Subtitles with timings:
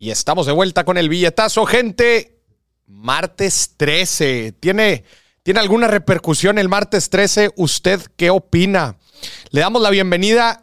[0.00, 2.40] Y estamos de vuelta con el billetazo, gente.
[2.86, 4.52] Martes 13.
[4.52, 5.02] ¿Tiene,
[5.42, 7.50] ¿Tiene alguna repercusión el martes 13?
[7.56, 8.96] ¿Usted qué opina?
[9.50, 10.62] Le damos la bienvenida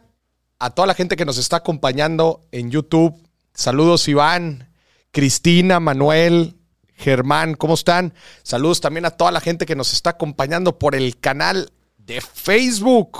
[0.58, 3.14] a toda la gente que nos está acompañando en YouTube.
[3.52, 4.72] Saludos Iván,
[5.10, 6.56] Cristina, Manuel,
[6.94, 8.14] Germán, ¿cómo están?
[8.42, 13.18] Saludos también a toda la gente que nos está acompañando por el canal de Facebook.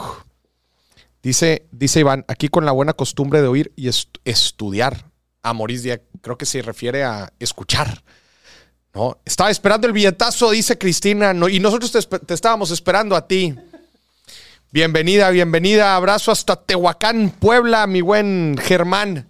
[1.23, 3.91] Dice, dice Iván, aquí con la buena costumbre de oír y
[4.25, 5.11] estudiar.
[5.47, 5.89] A Moris
[6.23, 8.03] creo que se refiere a escuchar.
[8.93, 9.21] ¿no?
[9.25, 13.54] Estaba esperando el billetazo, dice Cristina, y nosotros te, estábamos esperando a ti.
[14.73, 15.95] Bienvenida, bienvenida.
[15.95, 19.29] Abrazo hasta Tehuacán, Puebla, mi buen Germán.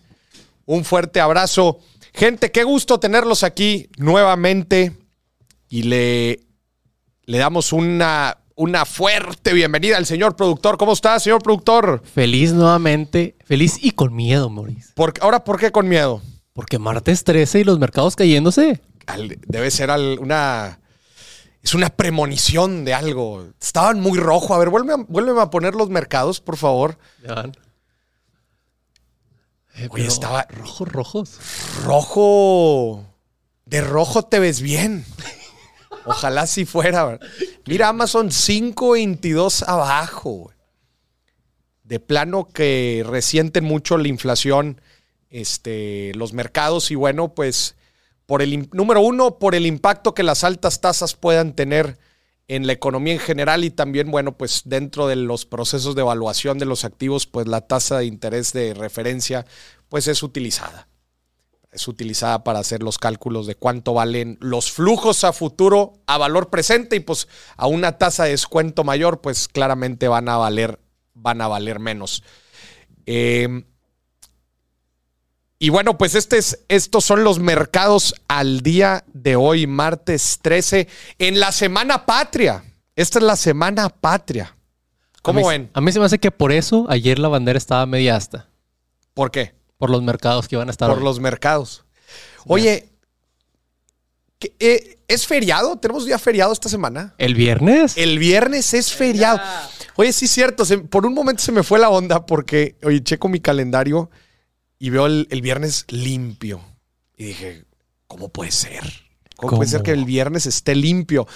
[0.64, 1.80] Un fuerte abrazo.
[2.14, 4.96] Gente, qué gusto tenerlos aquí nuevamente.
[5.68, 6.40] Y le,
[7.26, 10.78] le damos una una fuerte bienvenida al señor productor.
[10.78, 12.02] ¿Cómo está, señor productor?
[12.04, 14.92] Feliz nuevamente, feliz y con miedo, Maurice.
[15.20, 16.22] ¿Ahora por qué con miedo?
[16.54, 18.80] Porque martes 13 y los mercados cayéndose.
[19.46, 20.80] debe ser una...
[21.62, 23.48] Es una premonición de algo.
[23.60, 24.54] Estaban muy rojo.
[24.54, 26.96] A ver, vuélveme, a poner los mercados, por favor.
[27.26, 27.50] Ya.
[29.74, 30.46] Eh, Oye, estaba...
[30.48, 31.38] Rojos, rojos.
[31.84, 33.04] Rojo.
[33.64, 35.04] De rojo te ves bien.
[36.06, 37.18] Ojalá si fuera.
[37.66, 40.52] Mira, Amazon 5.22 abajo.
[41.82, 44.80] De plano que resienten mucho la inflación
[45.30, 47.76] este, los mercados y bueno, pues
[48.26, 51.98] por el número uno, por el impacto que las altas tasas puedan tener
[52.48, 56.58] en la economía en general y también, bueno, pues dentro de los procesos de evaluación
[56.58, 59.46] de los activos, pues la tasa de interés de referencia
[59.88, 60.88] pues es utilizada
[61.76, 66.50] es utilizada para hacer los cálculos de cuánto valen los flujos a futuro a valor
[66.50, 70.80] presente y pues a una tasa de descuento mayor, pues claramente van a valer,
[71.14, 72.22] van a valer menos.
[73.04, 73.64] Em,
[75.58, 80.88] y bueno, pues este es, estos son los mercados al día de hoy, martes 13,
[81.18, 82.64] en la Semana Patria.
[82.94, 84.56] Esta es la Semana Patria.
[85.22, 85.70] ¿Cómo ven?
[85.74, 88.48] A mí se me hace que por eso ayer la bandera estaba media hasta.
[89.12, 89.54] ¿Por qué?
[89.78, 90.88] Por los mercados que van a estar.
[90.88, 91.84] Por los mercados.
[92.46, 92.88] Oye,
[94.58, 95.76] eh, ¿es feriado?
[95.76, 97.14] ¿Tenemos día feriado esta semana?
[97.18, 97.96] ¿El viernes?
[97.96, 99.40] El viernes es feriado.
[99.96, 100.64] Oye, sí es cierto.
[100.88, 104.10] por un momento se me fue la onda porque, oye, checo mi calendario
[104.78, 106.60] y veo el, viernes limpio.
[107.16, 107.64] Y dije,
[108.06, 108.84] ¿cómo puede ser?
[109.36, 111.26] ¿Cómo, puede ser que el viernes esté limpio?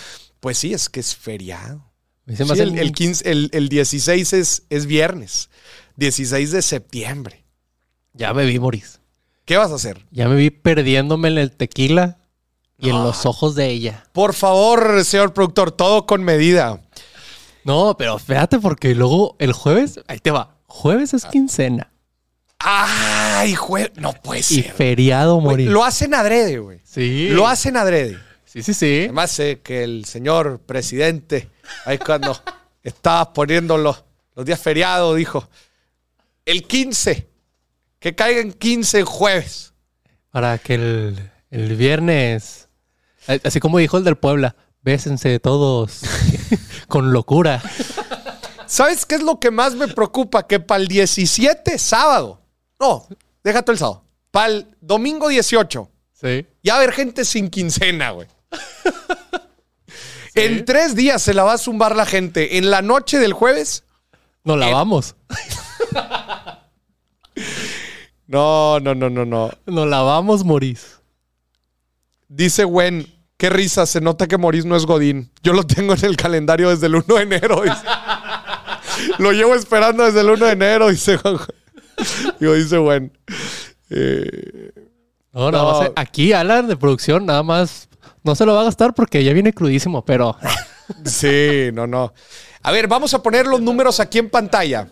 [0.41, 1.91] Pues sí, es que es feriado.
[2.27, 5.49] el, el, el, 16 es, es viernes.
[5.97, 7.40] 16 de septiembre.
[8.13, 9.01] Ya me vi, Moris.
[9.45, 10.05] ¿Qué vas a hacer?
[10.11, 12.19] Ya me vi perdiéndome en el tequila
[12.79, 14.05] y en los ojos de ella.
[14.13, 16.81] Por favor, señor productor, todo con medida.
[17.65, 20.57] No, pero fíjate porque luego el jueves, ahí te va.
[20.67, 21.93] Jueves es quincena.
[22.59, 23.93] Ay, jueves.
[23.97, 24.59] No puede ser.
[24.59, 25.69] Y feriado, Moris.
[25.69, 26.81] Lo hacen adrede, güey.
[26.85, 27.29] Sí.
[27.31, 28.19] Lo hacen adrede.
[28.45, 29.01] Sí, sí, sí.
[29.05, 31.51] Además, sé que el señor presidente,
[31.87, 32.37] ahí cuando
[32.83, 34.05] estaba poniendo los,
[34.35, 35.49] los días feriados, dijo:
[36.45, 37.30] el 15
[38.01, 39.75] que caigan 15 jueves.
[40.31, 42.69] Para que el, el viernes,
[43.45, 46.03] así como dijo el del Puebla, bésense todos
[46.89, 47.63] con locura.
[48.67, 50.47] ¿Sabes qué es lo que más me preocupa?
[50.47, 52.41] Que para el 17, sábado,
[52.79, 53.07] no,
[53.45, 56.47] déjate el sábado, para el domingo 18, sí.
[56.63, 58.29] ya va a haber gente sin quincena, güey.
[60.35, 62.59] En tres días se la va a zumbar la gente.
[62.59, 63.85] En la noche del jueves.
[64.45, 65.17] Nos la vamos.
[68.31, 69.51] No, no, no, no, no.
[69.67, 71.01] Nos lavamos, Moris.
[72.29, 73.05] Dice Gwen,
[73.37, 75.33] qué risa, se nota que Moris no es Godín.
[75.43, 77.61] Yo lo tengo en el calendario desde el 1 de enero.
[79.19, 81.19] lo llevo esperando desde el 1 de enero, dice
[82.39, 83.13] Digo, dice Gwen.
[83.91, 84.71] Eh,
[85.33, 85.91] no, nada más.
[85.97, 87.89] Aquí, Alan, de producción, nada más.
[88.23, 90.37] No se lo va a gastar porque ya viene crudísimo, pero.
[91.05, 92.15] sí, no, no.
[92.63, 94.87] A ver, vamos a poner los números aquí en pantalla.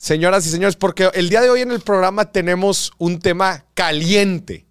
[0.00, 4.66] Señoras y señores, porque el día de hoy en el programa tenemos un tema caliente.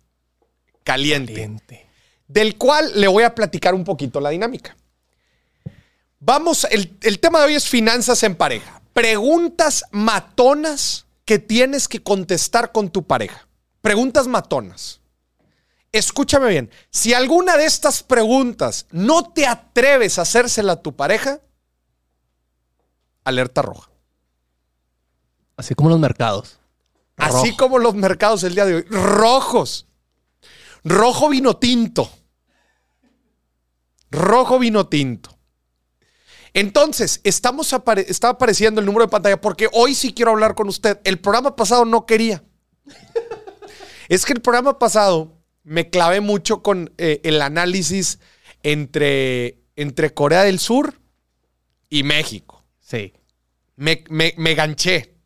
[0.83, 1.87] Caliente.
[2.27, 4.75] Del cual le voy a platicar un poquito la dinámica.
[6.19, 8.81] Vamos, el, el tema de hoy es finanzas en pareja.
[8.91, 13.47] Preguntas matonas que tienes que contestar con tu pareja.
[13.81, 14.99] Preguntas matonas.
[15.91, 21.39] Escúchame bien, si alguna de estas preguntas no te atreves a hacérsela a tu pareja,
[23.23, 23.88] alerta roja.
[25.59, 26.57] Así como los mercados.
[27.17, 28.81] Así como los mercados el día de hoy.
[28.89, 29.87] Rojos.
[30.85, 32.09] Rojo vino tinto.
[34.09, 35.37] Rojo vino tinto.
[36.53, 37.75] Entonces, estamos
[38.07, 41.01] está apareciendo el número de pantalla porque hoy sí quiero hablar con usted.
[41.03, 42.41] El programa pasado no quería.
[44.07, 48.19] Es que el programa pasado me clavé mucho con eh, el análisis
[48.63, 51.01] entre, entre Corea del Sur
[51.89, 52.63] y México.
[52.79, 53.11] Sí.
[53.75, 55.18] Me, me, me ganché.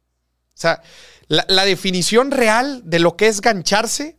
[0.64, 0.82] O sea,
[1.28, 4.18] la, la definición real de lo que es gancharse,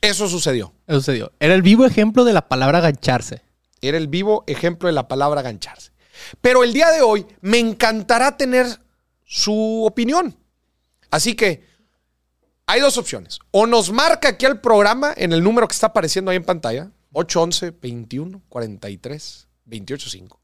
[0.00, 0.72] eso sucedió.
[0.86, 1.32] Eso sucedió.
[1.40, 3.42] Era el vivo ejemplo de la palabra gancharse.
[3.80, 5.90] Era el vivo ejemplo de la palabra gancharse.
[6.40, 8.66] Pero el día de hoy me encantará tener
[9.24, 10.36] su opinión.
[11.10, 11.64] Así que
[12.66, 13.40] hay dos opciones.
[13.50, 16.92] O nos marca aquí al programa en el número que está apareciendo ahí en pantalla,
[17.12, 20.40] 811 21 43 28 5.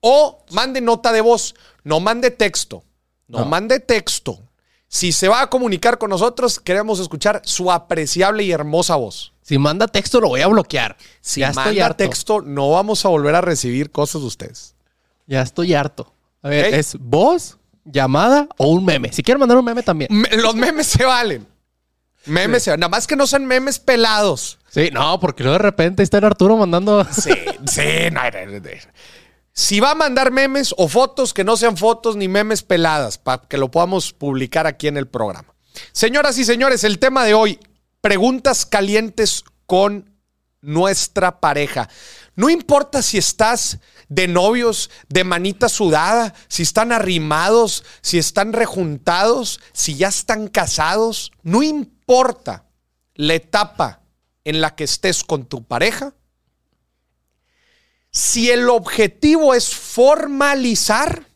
[0.00, 2.84] O mande nota de voz, no mande texto.
[3.28, 4.40] No, mande texto.
[4.88, 9.32] Si se va a comunicar con nosotros, queremos escuchar su apreciable y hermosa voz.
[9.42, 10.96] Si manda texto, lo voy a bloquear.
[11.20, 11.96] Si ya estoy manda harto.
[11.98, 14.74] texto, no vamos a volver a recibir cosas de ustedes.
[15.26, 16.12] Ya estoy harto.
[16.42, 16.72] A ver.
[16.74, 19.12] ¿es voz, llamada o un meme?
[19.12, 20.08] Si quieren mandar un meme también.
[20.12, 21.46] Me- los memes se valen.
[22.26, 22.80] Memes se valen.
[22.80, 24.58] Nada más que no sean memes pelados.
[24.68, 27.04] Sí, no, porque luego de repente está el Arturo mandando.
[27.12, 27.30] Sí,
[27.66, 27.82] sí,
[28.12, 28.68] no, no, no, no.
[29.58, 33.48] Si va a mandar memes o fotos, que no sean fotos ni memes peladas, para
[33.48, 35.54] que lo podamos publicar aquí en el programa.
[35.92, 37.58] Señoras y señores, el tema de hoy,
[38.02, 40.14] preguntas calientes con
[40.60, 41.88] nuestra pareja.
[42.34, 43.78] No importa si estás
[44.10, 51.32] de novios, de manita sudada, si están arrimados, si están rejuntados, si ya están casados,
[51.42, 52.66] no importa
[53.14, 54.02] la etapa
[54.44, 56.12] en la que estés con tu pareja.
[58.16, 61.26] Si el objetivo es formalizar,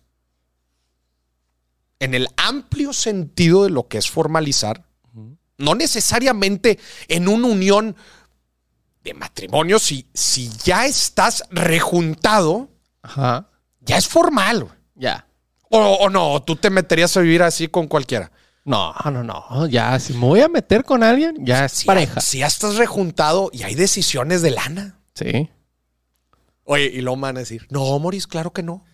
[1.98, 4.86] en el amplio sentido de lo que es formalizar,
[5.58, 6.78] no necesariamente
[7.08, 7.96] en una unión
[9.04, 12.70] de matrimonio, si, si ya estás rejuntado,
[13.02, 13.50] Ajá.
[13.80, 14.66] ya es formal.
[14.94, 15.26] Ya.
[15.68, 18.32] O, o no, tú te meterías a vivir así con cualquiera.
[18.64, 19.66] No, no, no.
[19.66, 22.14] Ya, si me voy a meter con alguien, ya es Si pareja.
[22.14, 24.98] Ya, si ya estás rejuntado y hay decisiones de lana.
[25.14, 25.50] Sí.
[26.64, 28.84] Oye, y me van a decir, no, Moris, claro que no.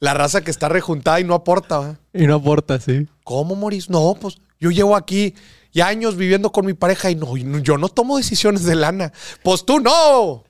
[0.00, 1.78] La raza que está rejuntada y no aporta.
[1.78, 1.98] ¿va?
[2.12, 3.06] Y no aporta, sí.
[3.22, 3.88] ¿Cómo, Moris?
[3.88, 5.34] No, pues yo llevo aquí
[5.72, 9.12] ya años viviendo con mi pareja y no, yo no tomo decisiones de lana.
[9.42, 10.44] Pues tú no.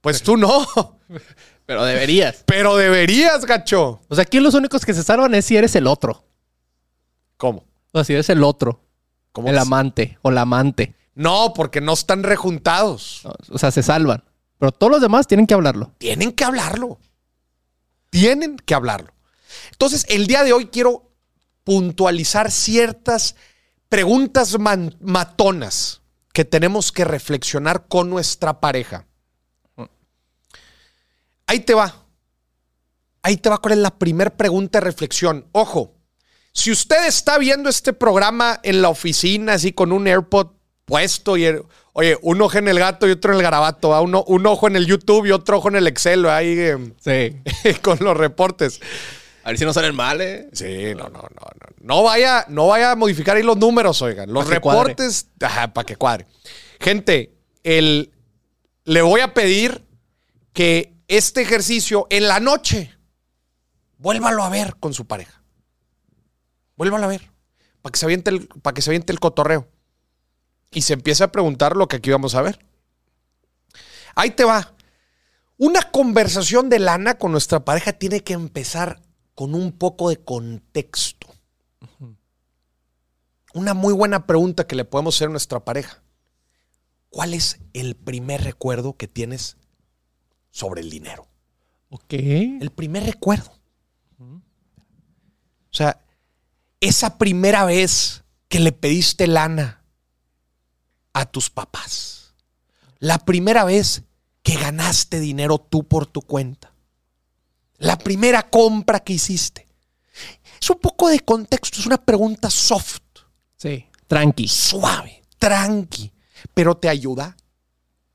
[0.00, 0.66] Pues tú no.
[1.64, 2.42] Pero deberías.
[2.44, 4.00] Pero deberías, gacho.
[4.08, 6.24] O sea, aquí los únicos que se salvan es si eres el otro.
[7.36, 7.66] ¿Cómo?
[7.92, 8.80] O sea, si eres el otro.
[9.30, 10.94] ¿Cómo el amante o la amante.
[11.14, 13.22] No, porque no están rejuntados.
[13.50, 14.24] O sea, se salvan.
[14.58, 15.92] Pero todos los demás tienen que hablarlo.
[15.98, 16.98] Tienen que hablarlo.
[18.10, 19.12] Tienen que hablarlo.
[19.72, 21.10] Entonces, el día de hoy quiero
[21.64, 23.36] puntualizar ciertas
[23.88, 26.00] preguntas matonas
[26.32, 29.06] que tenemos que reflexionar con nuestra pareja.
[31.46, 31.94] Ahí te va.
[33.22, 35.46] Ahí te va cuál es la primera pregunta de reflexión.
[35.52, 35.94] Ojo,
[36.52, 40.48] si usted está viendo este programa en la oficina, así con un AirPod
[40.84, 41.62] puesto y, el-
[41.92, 44.00] oye, un ojo en el gato y otro en el garabato, ¿va?
[44.00, 46.36] Uno, un ojo en el YouTube y otro ojo en el Excel, ¿va?
[46.36, 47.72] ahí eh, Sí.
[47.82, 48.80] con los reportes.
[49.44, 50.48] A ver si no salen mal, ¿eh?
[50.52, 51.66] Sí, no, no, no, no.
[51.80, 54.32] No vaya, no vaya a modificar ahí los números, oigan.
[54.32, 56.26] Los Pa' reportes, para que cuadre.
[56.78, 57.34] Gente,
[57.64, 58.12] el,
[58.84, 59.84] le voy a pedir
[60.52, 62.94] que este ejercicio en la noche,
[63.98, 65.42] vuélvalo a ver con su pareja.
[66.76, 67.30] Vuélvalo a ver.
[67.82, 69.66] Para que se aviente el, para que se aviente el cotorreo.
[70.72, 72.58] Y se empiece a preguntar lo que aquí vamos a ver.
[74.14, 74.74] Ahí te va.
[75.58, 79.00] Una conversación de lana con nuestra pareja tiene que empezar
[79.34, 81.28] con un poco de contexto.
[83.54, 86.02] Una muy buena pregunta que le podemos hacer a nuestra pareja.
[87.10, 89.58] ¿Cuál es el primer recuerdo que tienes
[90.50, 91.28] sobre el dinero?
[91.90, 92.14] Ok.
[92.14, 93.52] El primer recuerdo.
[94.18, 96.02] O sea,
[96.80, 99.81] esa primera vez que le pediste lana
[101.12, 102.34] a tus papás.
[102.98, 104.02] La primera vez
[104.42, 106.72] que ganaste dinero tú por tu cuenta.
[107.78, 109.66] La primera compra que hiciste.
[110.60, 113.00] Es un poco de contexto, es una pregunta soft,
[113.56, 113.86] Sí.
[114.06, 114.46] Tranqui.
[114.48, 116.12] suave, tranqui,
[116.54, 117.36] pero te ayuda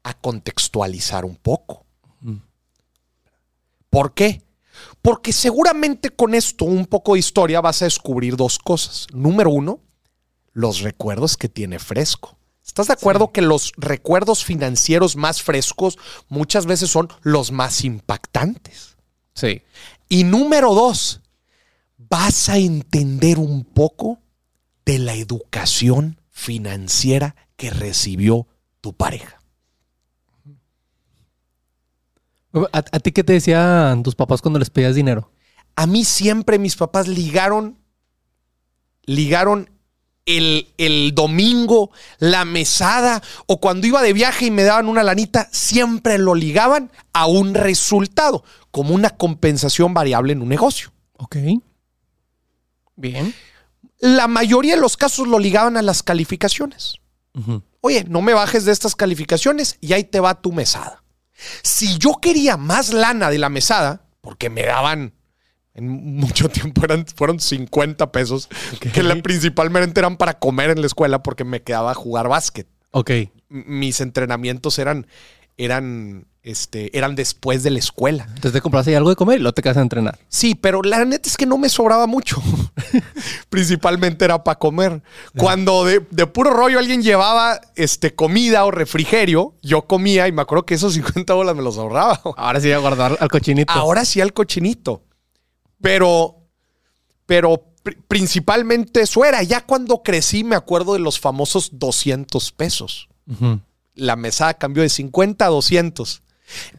[0.03, 1.85] a contextualizar un poco.
[3.89, 4.43] ¿Por qué?
[5.01, 9.07] Porque seguramente con esto, un poco de historia, vas a descubrir dos cosas.
[9.11, 9.79] Número uno,
[10.53, 12.36] los recuerdos que tiene fresco.
[12.77, 15.97] ¿Estás de acuerdo que los recuerdos financieros más frescos
[16.29, 18.97] muchas veces son los más impactantes?
[19.33, 19.63] Sí.
[20.09, 21.21] Y número dos,
[21.97, 24.19] vas a entender un poco
[24.85, 28.45] de la educación financiera que recibió
[28.79, 29.41] tu pareja.
[32.53, 35.31] ¿A, a ti qué te decían tus papás cuando les pedías dinero?
[35.75, 37.79] A mí siempre mis papás ligaron
[39.07, 39.71] ligaron
[40.27, 45.49] el, el domingo, la mesada o cuando iba de viaje y me daban una lanita,
[45.51, 50.91] siempre lo ligaban a un resultado, como una compensación variable en un negocio.
[51.17, 51.37] Ok.
[52.95, 53.33] Bien.
[53.99, 56.99] La mayoría de los casos lo ligaban a las calificaciones.
[57.81, 61.03] Oye, no me bajes de estas calificaciones y ahí te va tu mesada.
[61.61, 65.13] Si yo quería más lana de la mesada, porque me daban
[65.77, 68.49] en mucho tiempo eran, fueron 50 pesos,
[68.93, 72.67] que la, principalmente eran para comer en la escuela porque me quedaba a jugar básquet.
[72.91, 73.09] Ok.
[73.11, 75.07] M- Mis entrenamientos eran,
[75.55, 78.23] eran, este, eran después de la escuela.
[78.27, 80.17] Entonces te compras ahí algo de comer y luego te quedas a entrenar.
[80.27, 82.41] Sí, pero la neta es que no me sobraba mucho.
[83.49, 85.01] Principalmente era para comer.
[85.37, 90.41] Cuando de, de puro rollo alguien llevaba este, comida o refrigerio, yo comía y me
[90.41, 92.19] acuerdo que esos 50 bolas me los ahorraba.
[92.37, 93.71] Ahora sí a guardar al cochinito.
[93.73, 95.03] Ahora sí al cochinito.
[95.81, 96.35] Pero,
[97.25, 99.43] pero pri- principalmente eso era.
[99.43, 103.09] Ya cuando crecí me acuerdo de los famosos 200 pesos.
[103.95, 106.21] La mesada cambió de 50 a 200.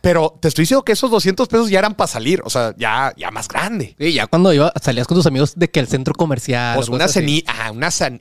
[0.01, 2.41] Pero te estoy diciendo que esos 200 pesos ya eran para salir.
[2.45, 3.95] O sea, ya, ya más grande.
[3.99, 6.75] Sí, ya cuando iba, salías con tus amigos de que el centro comercial.
[6.77, 7.71] Pues una, ceni- ah,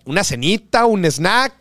[0.06, 1.54] una cenita, un snack.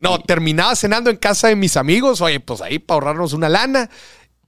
[0.00, 2.20] No, terminaba cenando en casa de mis amigos.
[2.20, 3.88] Oye, pues ahí para ahorrarnos una lana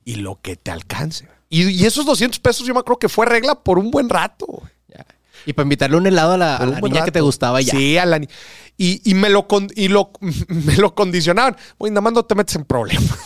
[0.04, 1.28] y lo que te alcance.
[1.48, 4.46] Y, y esos 200 pesos yo me acuerdo que fue regla por un buen rato.
[4.88, 5.06] Ya.
[5.46, 7.72] Y para invitarle un helado a la, a niña que te gustaba ya.
[7.72, 8.28] Sí, a la ni-
[8.76, 10.12] y, y me lo con- y lo,
[10.48, 11.56] me lo condicionaban.
[11.78, 13.08] Oye, nada más no te metes en problemas.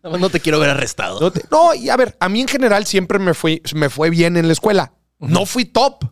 [0.00, 1.18] Nada más no te quiero ver arrestado.
[1.18, 4.10] No, te- no, y a ver, a mí en general siempre me fue, me fue
[4.10, 4.92] bien en la escuela.
[5.18, 6.04] No fui top,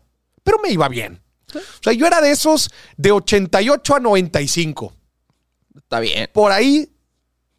[0.43, 1.23] pero me iba bien.
[1.55, 4.93] O sea, yo era de esos de 88 a 95.
[5.77, 6.29] Está bien.
[6.33, 6.91] Por ahí,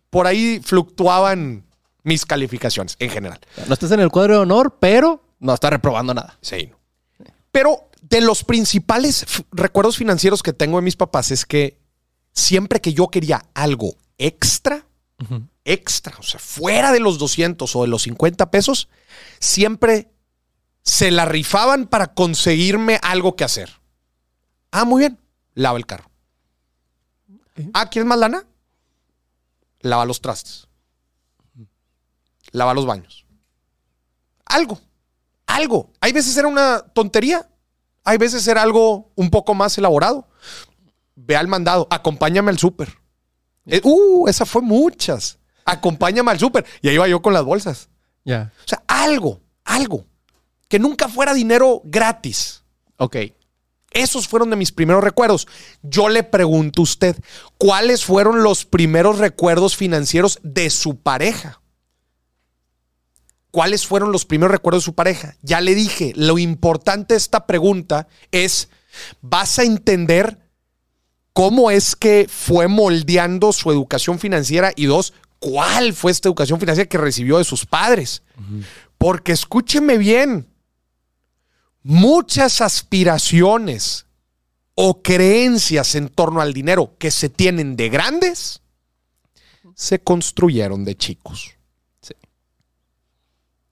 [0.10, 1.66] por ahí fluctuaban
[2.08, 3.40] mis calificaciones en general.
[3.68, 6.38] No estás en el cuadro de honor, pero no estás reprobando nada.
[6.42, 6.72] Sí.
[7.52, 11.78] Pero de los principales recuerdos financieros que tengo de mis papás es que
[12.32, 14.86] siempre que yo quería algo extra,
[15.66, 18.88] extra, o sea, fuera de los 200 o de los 50 pesos,
[19.40, 20.10] siempre
[20.84, 23.70] se la rifaban para conseguirme algo que hacer.
[24.72, 25.20] Ah, muy bien,
[25.56, 26.10] lava el carro.
[27.74, 28.46] Ah, ¿quieres más lana?
[29.82, 30.67] Lava los trastes.
[32.52, 33.26] Lava los baños.
[34.46, 34.80] Algo,
[35.46, 35.92] algo.
[36.00, 37.50] Hay veces era una tontería,
[38.04, 40.28] hay veces era algo un poco más elaborado.
[41.16, 42.94] Ve al mandado, acompáñame al súper.
[43.66, 45.40] Eh, uh, esa fue muchas.
[45.66, 46.66] Acompáñame al súper.
[46.82, 47.90] Y ahí iba yo con las bolsas.
[48.24, 48.54] Ya.
[48.64, 50.06] O sea, algo, algo.
[50.70, 52.64] Que nunca fuera dinero gratis.
[52.98, 53.18] Ok.
[53.92, 55.48] Esos fueron de mis primeros recuerdos.
[55.82, 57.18] Yo le pregunto a usted,
[57.58, 61.62] ¿cuáles fueron los primeros recuerdos financieros de su pareja?
[63.52, 65.36] ¿Cuáles fueron los primeros recuerdos de su pareja?
[65.42, 68.70] Ya le dije, lo importante de esta pregunta es,
[69.22, 70.40] vas a entender
[71.34, 76.90] cómo es que fue moldeando su educación financiera y dos, cuál fue esta educación financiera
[76.90, 78.24] que recibió de sus padres.
[78.98, 80.48] Porque escúcheme bien,
[81.84, 84.08] muchas aspiraciones
[84.76, 88.62] o creencias en torno al dinero que se tienen de grandes
[89.74, 91.57] se construyeron de chicos.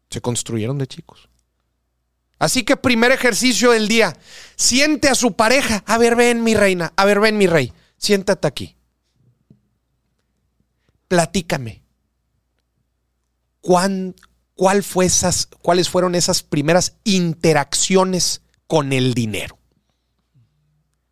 [0.10, 1.30] Se construyeron de chicos.
[2.38, 4.18] Así que primer ejercicio del día,
[4.56, 5.84] siente a su pareja.
[5.88, 8.76] A ver, ven mi reina, a ver, ven mi rey, siéntate aquí.
[11.08, 11.84] Platícame.
[13.62, 14.16] ¿Cuán,
[14.54, 19.58] cuál fue esas, ¿Cuáles fueron esas primeras interacciones con el dinero?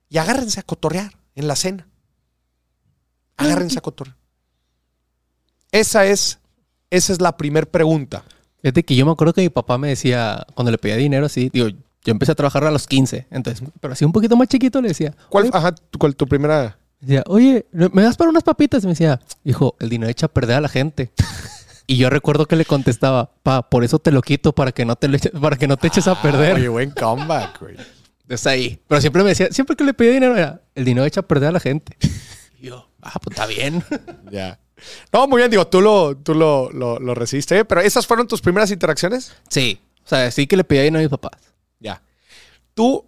[0.10, 1.88] Y agárrense a cotorrear en la cena.
[3.38, 4.18] Agárrense a cotorrear.
[5.72, 6.38] Esa es,
[6.92, 8.24] esa es la primera pregunta.
[8.64, 11.50] Fíjate que yo me acuerdo que mi papá me decía, cuando le pedía dinero así,
[11.54, 14.82] digo, yo empecé a trabajar a los 15, entonces, pero así un poquito más chiquito
[14.82, 16.78] le decía, ¿Cuál, ajá, tu, cuál tu primera?
[17.00, 18.82] decía, oye, ¿me das para unas papitas?
[18.84, 21.12] Y me decía, hijo, el dinero echa a perder a la gente.
[21.88, 24.96] y yo recuerdo que le contestaba, pa, por eso te lo quito, para que no
[24.96, 26.56] te, lo eche- para que no te eches a perder.
[26.56, 27.76] Oye, buen comeback, güey.
[28.26, 28.80] Desde ahí.
[28.88, 31.50] Pero siempre me decía, siempre que le pedía dinero era, el dinero echa a perder
[31.50, 31.98] a la gente.
[32.62, 33.84] y yo, ah, pues está bien.
[34.32, 34.58] Ya.
[35.12, 37.66] No, muy bien, digo, tú lo, tú lo, lo, lo recibiste, ¿eh?
[37.66, 39.34] pero esas fueron tus primeras interacciones.
[39.50, 39.80] sí.
[40.06, 41.40] O sea, sí que le pedía dinero a mis papás.
[41.80, 42.02] Ya.
[42.74, 43.06] Tú,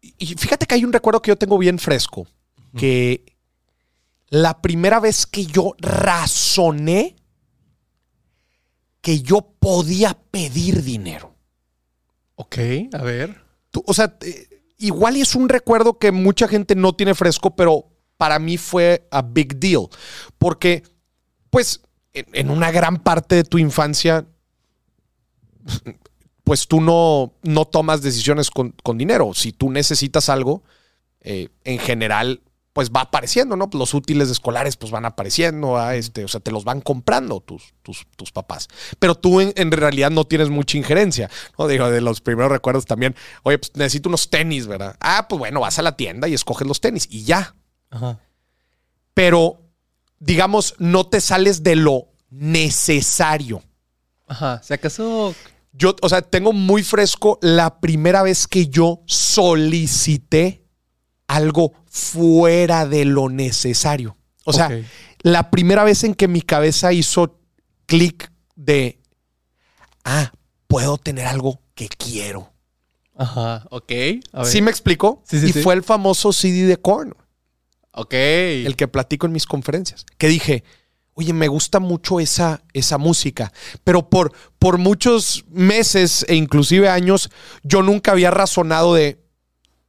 [0.00, 2.26] y fíjate que hay un recuerdo que yo tengo bien fresco,
[2.74, 3.36] que
[4.30, 7.16] la primera vez que yo razoné
[9.00, 11.34] que yo podía pedir dinero.
[12.36, 12.56] Ok,
[12.92, 13.42] a ver.
[13.70, 17.86] Tú- o sea, eh, igual es un recuerdo que mucha gente no tiene fresco, pero
[18.16, 19.88] para mí fue a big deal.
[20.38, 20.82] Porque,
[21.50, 24.26] pues, en, en una gran parte de tu infancia,
[26.44, 29.32] pues tú no, no tomas decisiones con, con dinero.
[29.34, 30.62] Si tú necesitas algo,
[31.20, 32.40] eh, en general,
[32.72, 33.68] pues va apareciendo, ¿no?
[33.72, 35.96] Los útiles escolares pues van apareciendo, ¿ah?
[35.96, 38.68] este, o sea, te los van comprando tus, tus, tus papás.
[38.98, 41.28] Pero tú en, en realidad no tienes mucha injerencia,
[41.58, 41.66] ¿no?
[41.66, 44.96] Digo, de los primeros recuerdos también, oye, pues necesito unos tenis, ¿verdad?
[45.00, 47.56] Ah, pues bueno, vas a la tienda y escoges los tenis y ya.
[47.90, 48.20] Ajá.
[49.12, 49.67] Pero,
[50.18, 53.62] digamos, no te sales de lo necesario.
[54.26, 54.60] Ajá.
[54.62, 55.34] Si acaso.
[55.72, 60.64] Yo, o sea, tengo muy fresco la primera vez que yo solicité
[61.28, 64.16] algo fuera de lo necesario.
[64.44, 64.70] O sea,
[65.20, 67.38] la primera vez en que mi cabeza hizo
[67.86, 69.00] clic de,
[70.04, 70.32] ah,
[70.66, 72.52] puedo tener algo que quiero.
[73.14, 73.66] Ajá.
[73.70, 73.92] Ok.
[74.32, 74.46] A ver.
[74.46, 75.22] ¿Sí me explico?
[75.26, 75.62] Sí, sí, y sí.
[75.62, 77.14] fue el famoso CD de Korn,
[77.92, 78.14] Ok.
[78.14, 80.64] el que platico en mis conferencias, que dije,
[81.14, 83.52] oye, me gusta mucho esa, esa música,
[83.82, 87.28] pero por, por muchos meses e inclusive años,
[87.64, 89.20] yo nunca había razonado de,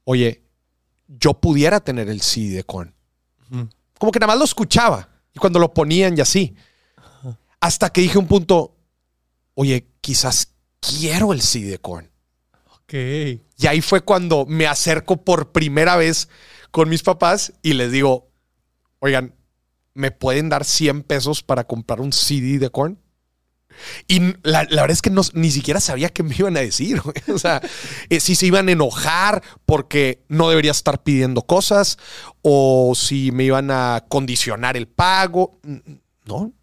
[0.06, 0.41] oye,
[1.08, 2.96] yo pudiera tener el CD de Korn.
[4.00, 6.56] Como que nada más lo escuchaba y cuando lo ponían y así.
[7.60, 8.75] Hasta que dije un punto,
[9.53, 12.10] oye, quizás quiero el CD de Korn.
[12.75, 12.94] Ok.
[12.94, 16.29] Y ahí fue cuando me acerco por primera vez
[16.71, 18.31] con mis papás y les digo,
[18.99, 19.35] oigan,
[19.93, 22.99] ¿me pueden dar 100 pesos para comprar un CD de Korn?
[24.07, 27.01] Y la, la verdad es que no, ni siquiera sabía qué me iban a decir.
[27.33, 27.61] O sea,
[28.09, 31.97] eh, si se iban a enojar porque no debería estar pidiendo cosas
[32.41, 35.59] o si me iban a condicionar el pago.
[36.25, 36.35] No.
[36.35, 36.53] O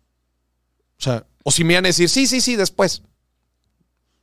[0.98, 3.02] sea, o si me iban a decir, sí, sí, sí, después.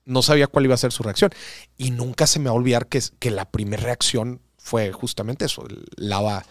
[0.06, 1.32] No sabía cuál iba a ser su reacción.
[1.78, 5.66] Y nunca se me va a olvidar que, que la primera reacción fue justamente eso.
[5.98, 6.46] Lava,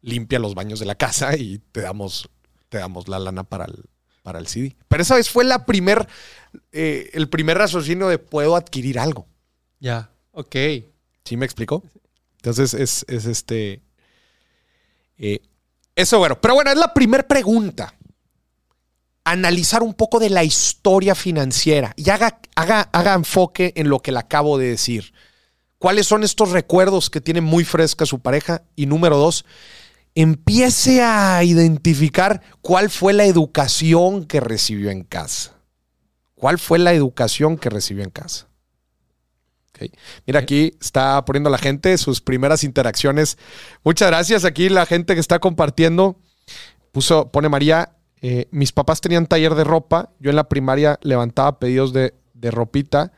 [0.00, 2.28] limpia los baños de la casa y te damos,
[2.70, 3.84] te damos la lana para el,
[4.22, 4.74] para el CD.
[4.88, 6.08] Pero esa vez fue la primer,
[6.72, 9.28] eh, el primer raciocinio de puedo adquirir algo.
[9.80, 10.10] Ya.
[10.32, 10.56] Ok.
[11.24, 11.84] ¿Sí me explicó?
[12.36, 13.82] Entonces es, es este...
[15.18, 15.40] eh,
[15.94, 16.40] eso bueno.
[16.40, 17.94] Pero bueno, es la primera pregunta.
[19.24, 24.10] Analizar un poco de la historia financiera y haga, haga, haga enfoque en lo que
[24.10, 25.12] le acabo de decir.
[25.82, 28.62] ¿Cuáles son estos recuerdos que tiene muy fresca su pareja?
[28.76, 29.44] Y número dos,
[30.14, 35.56] empiece a identificar cuál fue la educación que recibió en casa.
[36.36, 38.46] ¿Cuál fue la educación que recibió en casa?
[39.70, 39.90] Ok.
[40.24, 43.36] Mira, aquí está poniendo la gente sus primeras interacciones.
[43.82, 44.44] Muchas gracias.
[44.44, 46.16] Aquí la gente que está compartiendo
[46.92, 50.10] puso, pone María, eh, mis papás tenían taller de ropa.
[50.20, 53.10] Yo en la primaria levantaba pedidos de, de ropita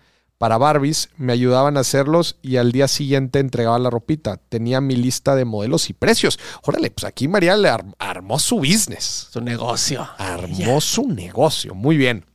[0.45, 4.37] para Barbies, me ayudaban a hacerlos y al día siguiente entregaba la ropita.
[4.37, 6.39] Tenía mi lista de modelos y precios.
[6.65, 9.29] Órale, pues aquí María le ar- armó su business.
[9.33, 10.07] Su negocio.
[10.19, 11.75] Armó su negocio.
[11.75, 12.27] Muy bien.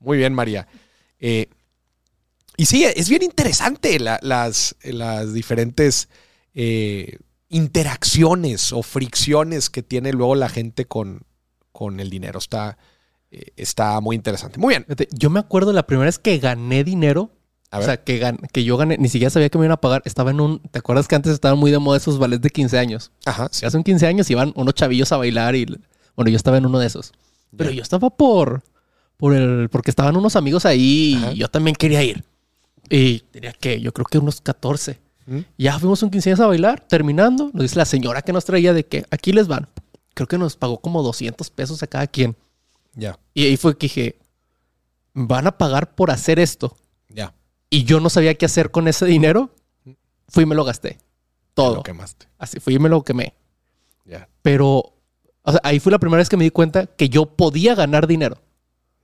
[0.00, 0.68] Muy bien, María.
[1.18, 1.48] Eh,
[2.58, 6.10] y sí, es bien interesante la- las, las diferentes
[6.52, 7.16] eh,
[7.48, 11.22] interacciones o fricciones que tiene luego la gente con,
[11.72, 12.38] con el dinero.
[12.38, 12.76] Está,
[13.30, 14.58] eh, está muy interesante.
[14.58, 14.84] Muy bien.
[15.12, 17.30] Yo me acuerdo la primera vez que gané dinero.
[17.76, 17.86] A O ver.
[17.86, 20.02] sea, que, gan- que yo gané, ni siquiera sabía que me iban a pagar.
[20.04, 20.58] Estaba en un.
[20.60, 23.10] ¿Te acuerdas que antes estaban muy de moda esos vales de 15 años?
[23.24, 23.48] Ajá.
[23.52, 23.64] sí.
[23.66, 25.66] Hace un 15 años iban unos chavillos a bailar y.
[26.16, 27.12] Bueno, yo estaba en uno de esos.
[27.56, 28.62] Pero yo estaba por.
[29.16, 29.68] Por el.
[29.70, 31.32] Porque estaban unos amigos ahí Ajá.
[31.32, 32.24] y yo también quería ir.
[32.88, 34.98] Y tenía que, yo creo que unos 14.
[35.26, 35.38] ¿Mm?
[35.58, 36.80] Ya fuimos un 15 años a bailar.
[36.86, 39.68] Terminando, nos dice la señora que nos traía de que aquí les van.
[40.14, 42.36] Creo que nos pagó como 200 pesos a cada quien.
[42.94, 44.16] Ya, Y ahí fue que dije,
[45.12, 46.76] van a pagar por hacer esto.
[47.70, 49.50] Y yo no sabía qué hacer con ese dinero.
[50.28, 50.98] Fui y me lo gasté.
[51.54, 51.76] Todo.
[51.76, 52.26] Lo quemaste.
[52.38, 53.34] Así fui y me lo quemé.
[54.04, 54.96] Ya, Pero
[55.42, 58.06] o sea, ahí fue la primera vez que me di cuenta que yo podía ganar
[58.06, 58.42] dinero.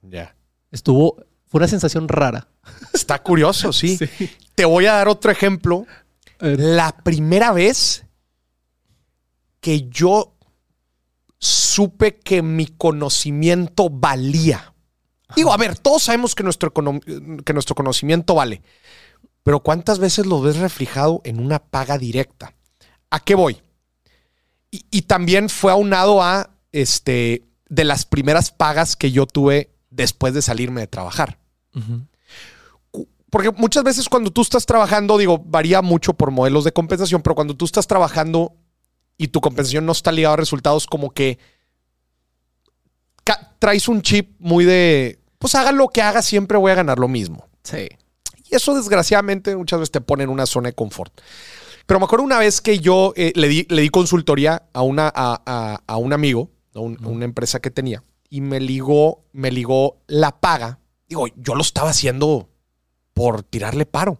[0.01, 0.35] ya.
[0.71, 2.47] Estuvo, fue una sensación rara.
[2.93, 3.99] Está curioso, sí.
[4.55, 5.85] Te voy a dar otro ejemplo.
[6.39, 8.05] La primera vez
[9.61, 10.35] que yo
[11.37, 14.72] supe que mi conocimiento valía.
[15.35, 18.61] Digo, a ver, todos sabemos que nuestro, que nuestro conocimiento vale,
[19.43, 22.53] pero ¿cuántas veces lo ves reflejado en una paga directa?
[23.09, 23.61] ¿A qué voy?
[24.71, 30.33] Y, y también fue aunado a este, de las primeras pagas que yo tuve después
[30.33, 31.39] de salirme de trabajar.
[33.29, 37.35] Porque muchas veces cuando tú estás trabajando, digo, varía mucho por modelos de compensación, pero
[37.35, 38.53] cuando tú estás trabajando
[39.17, 41.39] y tu compensación no está ligada a resultados, como que
[43.63, 47.09] traes un chip muy de, pues haga lo que haga, siempre voy a ganar lo
[47.09, 47.49] mismo.
[47.63, 47.89] Sí.
[48.49, 51.11] Y eso desgraciadamente muchas veces te pone en una zona de confort.
[51.85, 55.07] Pero me acuerdo una vez que yo eh, le, di, le di consultoría a, una,
[55.13, 59.25] a, a- a un amigo, a, un- a una empresa que tenía, y me ligó,
[59.33, 60.79] me ligó la paga.
[61.09, 62.47] Digo, yo lo estaba haciendo
[63.13, 64.17] por tirarle paro.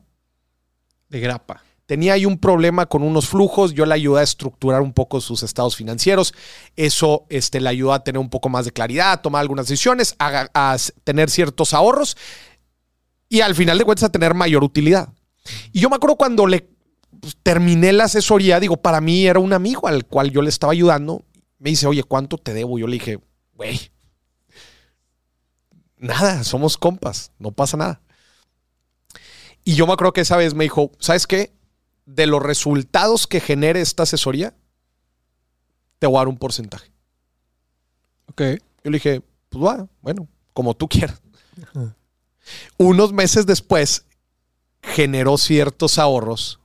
[1.07, 1.63] De grapa.
[1.85, 5.43] Tenía ahí un problema con unos flujos, yo le ayudé a estructurar un poco sus
[5.43, 6.33] estados financieros,
[6.77, 10.15] eso este, le ayudó a tener un poco más de claridad, a tomar algunas decisiones,
[10.17, 12.15] a, tener ciertos ahorros
[13.27, 15.09] y al final de cuentas a tener mayor utilidad.
[15.73, 16.69] Y yo me acuerdo cuando le
[17.19, 20.71] pues, terminé la asesoría, digo, para mí era un amigo al cual yo le estaba
[20.71, 21.25] ayudando,
[21.59, 22.79] me dice, oye, ¿cuánto te debo?
[22.79, 23.19] Yo le dije,
[23.55, 23.91] güey,
[25.97, 28.01] nada, somos compas, no pasa nada.
[29.65, 31.53] Y yo me acuerdo que esa vez me dijo, ¿sabes qué?
[32.05, 34.55] De los resultados que genere esta asesoría,
[35.99, 36.91] te voy a dar un porcentaje.
[38.27, 38.41] Ok.
[38.83, 41.21] Yo le dije, pues va, bueno, como tú quieras.
[42.77, 44.05] Unos meses después,
[44.81, 46.59] generó ciertos ahorros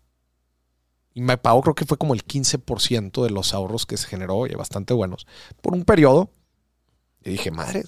[1.14, 4.46] y me pagó, creo que fue como el 15% de los ahorros que se generó,
[4.46, 5.26] y bastante buenos,
[5.60, 6.30] por un periodo.
[7.24, 7.84] Y dije, madre,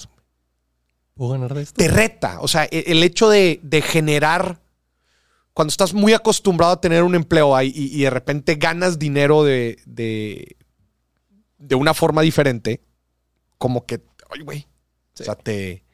[1.15, 1.77] ¿puedo ganar de esto?
[1.77, 2.41] Te reta.
[2.41, 4.61] O sea, e-, el hecho de, de generar
[5.61, 9.77] cuando estás muy acostumbrado a tener un empleo ahí y, de repente ganas dinero de,
[9.85, 10.57] de,
[11.59, 12.81] de, una forma diferente,
[13.59, 14.67] como que, ay, güey,
[15.13, 15.85] o sea, te,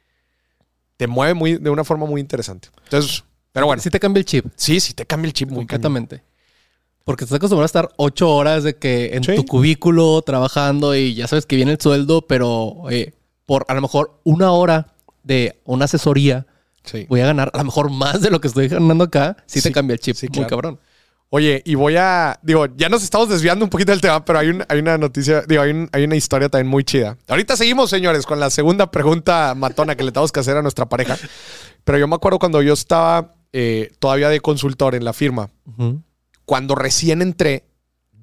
[0.96, 2.68] te mueve muy, de una forma muy interesante.
[2.85, 3.83] Entonces, pero bueno.
[3.83, 4.46] Sí te cambia el chip.
[4.55, 6.22] Sí, sí te cambia el chip muy Completamente.
[7.02, 11.26] Porque estás acostumbrado a estar ocho horas de que en tu cubículo trabajando y ya
[11.26, 12.85] sabes que viene el sueldo, pero
[13.46, 16.46] por a lo mejor una hora de una asesoría
[17.09, 19.72] Voy a ganar a lo mejor más de lo que estoy ganando acá si te
[19.72, 20.16] cambia el chip.
[20.35, 20.79] muy cabrón.
[21.29, 22.38] Oye, y voy a.
[22.42, 25.62] Digo, ya nos estamos desviando un poquito del tema, pero hay, hay una noticia, digo,
[25.62, 27.18] hay, hay, una historia también muy chida.
[27.27, 30.88] Ahorita seguimos, señores, con la segunda pregunta matona que le tenemos que hacer a nuestra
[30.88, 31.18] pareja.
[31.85, 35.51] Pero yo me acuerdo cuando yo estaba eh, todavía de consultor en la firma,
[36.44, 37.64] cuando recién entré,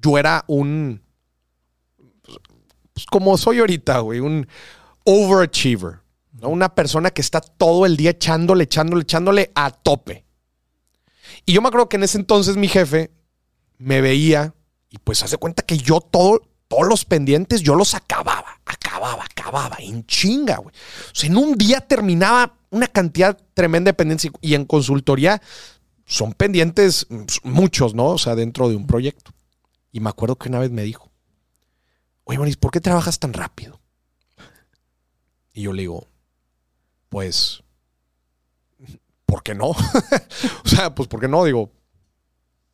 [0.00, 1.02] yo era un.
[2.94, 4.46] Pues, como soy ahorita, güey, un
[5.04, 6.03] overachiever.
[6.44, 10.24] Una persona que está todo el día echándole, echándole, echándole a tope.
[11.46, 13.10] Y yo me acuerdo que en ese entonces mi jefe
[13.78, 14.54] me veía
[14.88, 19.76] y pues hace cuenta que yo todo, todos los pendientes yo los acababa, acababa, acababa,
[19.80, 20.74] en chinga, güey.
[20.74, 25.40] O sea, en un día terminaba una cantidad tremenda de pendientes y en consultoría
[26.06, 27.06] son pendientes
[27.42, 28.06] muchos, ¿no?
[28.06, 29.32] O sea, dentro de un proyecto.
[29.92, 31.10] Y me acuerdo que una vez me dijo,
[32.24, 33.80] oye, Maris, ¿por qué trabajas tan rápido?
[35.52, 36.08] Y yo le digo,
[37.14, 37.62] pues,
[39.24, 39.66] ¿por qué no?
[40.64, 41.44] o sea, pues, ¿por qué no?
[41.44, 41.70] Digo,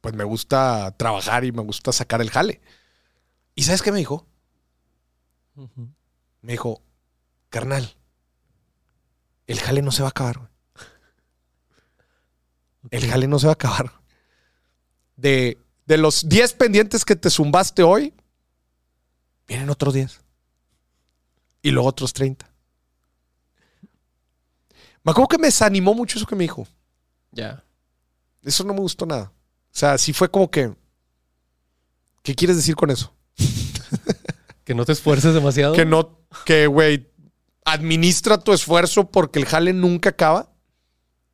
[0.00, 2.62] pues me gusta trabajar y me gusta sacar el jale.
[3.54, 4.26] ¿Y sabes qué me dijo?
[6.40, 6.80] Me dijo,
[7.50, 7.94] carnal,
[9.46, 10.50] el jale no se va a acabar.
[12.90, 13.92] El jale no se va a acabar.
[15.16, 18.14] De, de los 10 pendientes que te zumbaste hoy,
[19.46, 20.18] vienen otros 10.
[21.60, 22.49] Y luego otros 30.
[25.02, 26.66] Me acuerdo que me desanimó mucho eso que me dijo.
[27.32, 27.64] Ya.
[28.42, 29.32] Eso no me gustó nada.
[29.34, 30.74] O sea, sí fue como que.
[32.22, 33.14] ¿Qué quieres decir con eso?
[34.64, 35.74] que no te esfuerces demasiado.
[35.74, 36.18] Que no.
[36.44, 37.10] Que, güey,
[37.64, 40.52] administra tu esfuerzo porque el jale nunca acaba.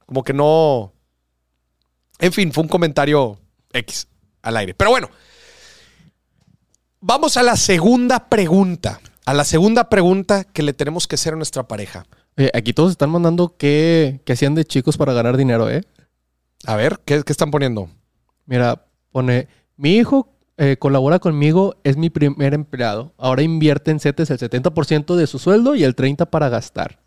[0.07, 0.93] Como que no.
[2.19, 3.39] En fin, fue un comentario
[3.73, 4.07] X
[4.43, 4.75] al aire.
[4.75, 5.11] Pero bueno.
[7.01, 9.01] Vamos a la segunda pregunta.
[9.25, 12.07] A la segunda pregunta que le tenemos que hacer a nuestra pareja
[12.53, 15.83] aquí todos están mandando qué, hacían de chicos para ganar dinero, ¿eh?
[16.67, 17.89] A ver, ¿qué, están poniendo?
[18.45, 23.15] Mira, pone, mi hijo eh, colabora conmigo, es mi primer empleado.
[23.19, 26.99] Ahora invierte en CETES el 70% de su sueldo y el 30% para gastar.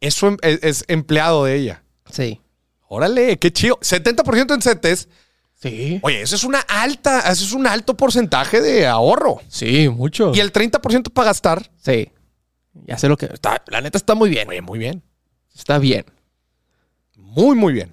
[0.00, 1.84] Eso em, es, empleado de ella.
[2.10, 2.40] Sí.
[2.88, 3.78] Órale, qué chido.
[3.80, 5.08] 70% en CETES.
[5.54, 6.00] Sí.
[6.02, 9.40] Oye, eso es una alta, eso es un alto porcentaje de ahorro.
[9.48, 10.32] Sí, mucho.
[10.34, 11.70] ¿Y el 30% para gastar?
[11.78, 12.10] Sí.
[12.86, 13.26] Ya sé lo que.
[13.26, 14.48] Está, la neta está muy bien.
[14.48, 15.02] Oye, muy bien.
[15.54, 16.04] Está bien.
[17.16, 17.92] Muy, muy bien.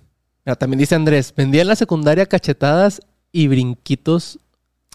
[0.58, 4.40] también dice Andrés: vendía en la secundaria cachetadas y brinquitos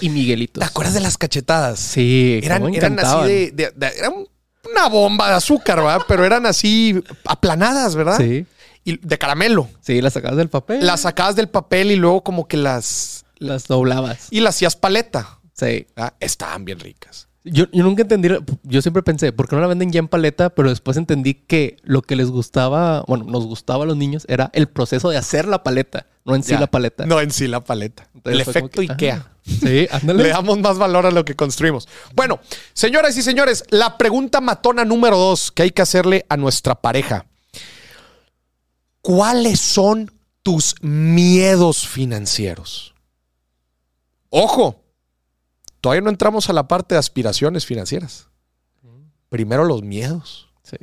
[0.01, 0.61] y Miguelitos.
[0.61, 1.79] ¿Te acuerdas de las cachetadas?
[1.79, 4.27] Sí, eran, eran así de, Eran
[4.71, 6.03] una bomba de azúcar, ¿verdad?
[6.09, 8.19] Pero eran así aplanadas, ¿verdad?
[8.19, 8.47] Sí.
[8.85, 9.69] Y de caramelo.
[9.81, 10.85] Sí, las sacabas del papel.
[10.85, 13.25] Las sacabas del papel y luego como que las.
[13.39, 14.29] Las doblabas.
[14.31, 15.39] Y las hacías paleta.
[15.53, 15.87] Sí.
[15.97, 17.29] Ah, estaban bien ricas.
[17.47, 18.31] Yo, nunca entendí,
[18.63, 20.49] yo siempre pensé, ¿por qué no la venden ya en paleta?
[20.49, 24.51] Pero después entendí que lo que les gustaba, bueno, nos gustaba a los niños era
[24.55, 27.05] el proceso de hacer la paleta, no en sí la paleta.
[27.05, 28.09] No en sí la paleta.
[28.25, 29.31] el efecto IKEA.
[29.45, 30.23] sí, ándale.
[30.23, 31.87] Le damos más valor a lo que construimos.
[32.15, 32.41] Bueno,
[32.73, 37.27] señoras y señores, la pregunta matona número dos que hay que hacerle a nuestra pareja.
[39.03, 40.11] ¿Cuáles son
[40.43, 42.95] tus miedos financieros?
[44.31, 44.84] Ojo,
[45.85, 48.31] todavía no entramos a la parte de aspiraciones financieras.
[49.29, 50.49] Primero los miedos.
[50.63, 50.79] Sí.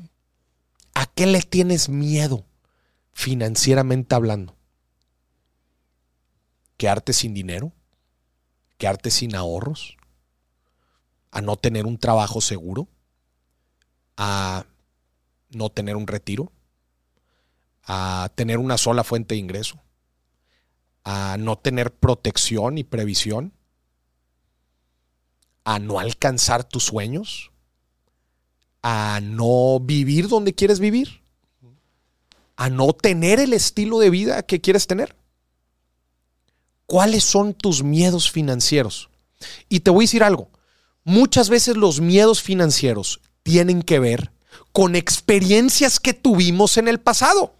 [0.93, 2.45] ¿A qué le tienes miedo
[3.11, 4.55] financieramente hablando?
[6.81, 7.73] quedarte sin dinero,
[8.79, 9.97] quedarte sin ahorros,
[11.29, 12.87] a no tener un trabajo seguro,
[14.17, 14.65] a
[15.51, 16.51] no tener un retiro,
[17.83, 19.79] a tener una sola fuente de ingreso,
[21.03, 23.53] a no tener protección y previsión,
[25.63, 27.51] a no alcanzar tus sueños,
[28.81, 31.21] a no vivir donde quieres vivir,
[32.55, 35.15] a no tener el estilo de vida que quieres tener.
[36.85, 39.09] ¿Cuáles son tus miedos financieros?
[39.69, 40.49] Y te voy a decir algo,
[41.03, 44.31] muchas veces los miedos financieros tienen que ver
[44.71, 47.55] con experiencias que tuvimos en el pasado.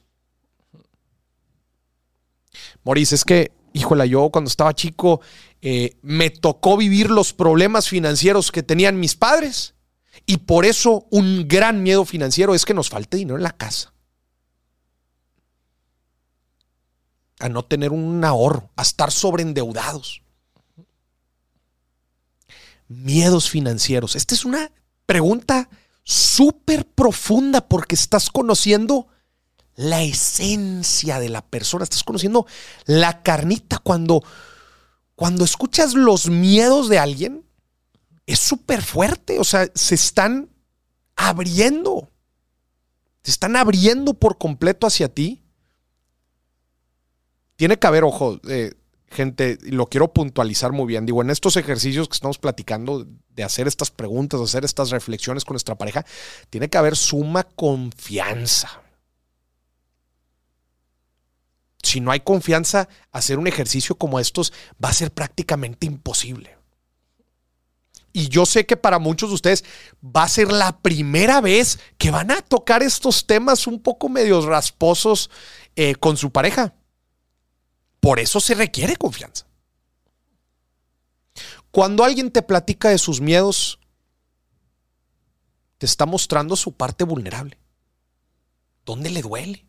[2.84, 5.22] Maurice, es que, híjola, yo cuando estaba chico
[5.62, 9.76] eh, me tocó vivir los problemas financieros que tenían mis padres.
[10.26, 13.94] Y por eso un gran miedo financiero es que nos falte dinero en la casa.
[17.40, 20.22] A no tener un ahorro, a estar sobreendeudados.
[22.88, 24.16] Miedos financieros.
[24.16, 24.72] Esta es una
[25.06, 25.70] pregunta
[26.04, 29.08] súper profunda porque estás conociendo
[29.76, 32.46] la esencia de la persona, estás conociendo
[32.86, 34.24] la carnita cuando
[35.22, 37.46] cuando escuchas los miedos de alguien
[38.26, 40.50] es súper fuerte, o sea, se están
[41.16, 42.10] abriendo.
[43.22, 45.44] Se están abriendo por completo hacia ti.
[47.56, 48.74] Tiene que haber, ojo, eh,
[49.10, 51.06] gente, lo quiero puntualizar muy bien.
[51.06, 55.46] Digo, en estos ejercicios que estamos platicando, de hacer estas preguntas, de hacer estas reflexiones
[55.46, 56.04] con nuestra pareja,
[56.50, 58.81] tiene que haber suma confianza.
[61.92, 66.58] Si no hay confianza, hacer un ejercicio como estos va a ser prácticamente imposible.
[68.14, 69.66] Y yo sé que para muchos de ustedes
[70.02, 74.46] va a ser la primera vez que van a tocar estos temas un poco medios
[74.46, 75.30] rasposos
[75.76, 76.76] eh, con su pareja.
[78.00, 79.46] Por eso se requiere confianza.
[81.72, 83.80] Cuando alguien te platica de sus miedos,
[85.78, 87.60] te está mostrando su parte vulnerable.
[88.86, 89.66] ¿Dónde le duele?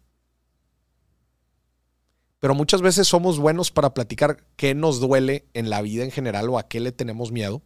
[2.42, 6.50] Pero muchas veces somos buenos para platicar qué nos duele en la vida en general
[6.50, 7.62] o a qué le tenemos miedo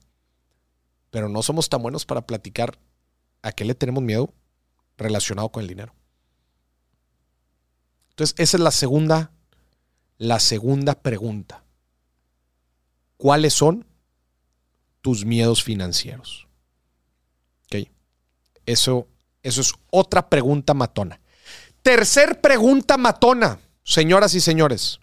[1.16, 2.78] pero no somos tan buenos para platicar
[3.40, 4.34] a qué le tenemos miedo
[4.98, 5.94] relacionado con el dinero.
[8.10, 9.30] Entonces, esa es la segunda,
[10.18, 11.64] la segunda pregunta.
[13.16, 13.86] ¿Cuáles son
[15.00, 16.46] tus miedos financieros?
[17.64, 17.88] Ok.
[18.66, 19.08] Eso,
[19.42, 21.18] eso es otra pregunta matona.
[21.80, 25.00] Tercer pregunta matona, señoras y señores.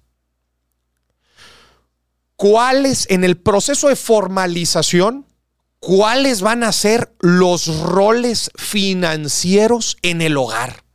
[2.35, 5.25] ¿Cuáles en el proceso de formalización
[5.83, 10.85] cuáles van a ser los roles financieros en el hogar.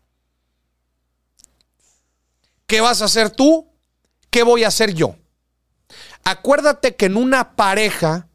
[2.67, 3.71] ¿Qué vas a hacer tú?
[4.31, 5.15] ¿Qué voy a hacer yo?
[6.25, 8.29] Acuérdate que en una pareja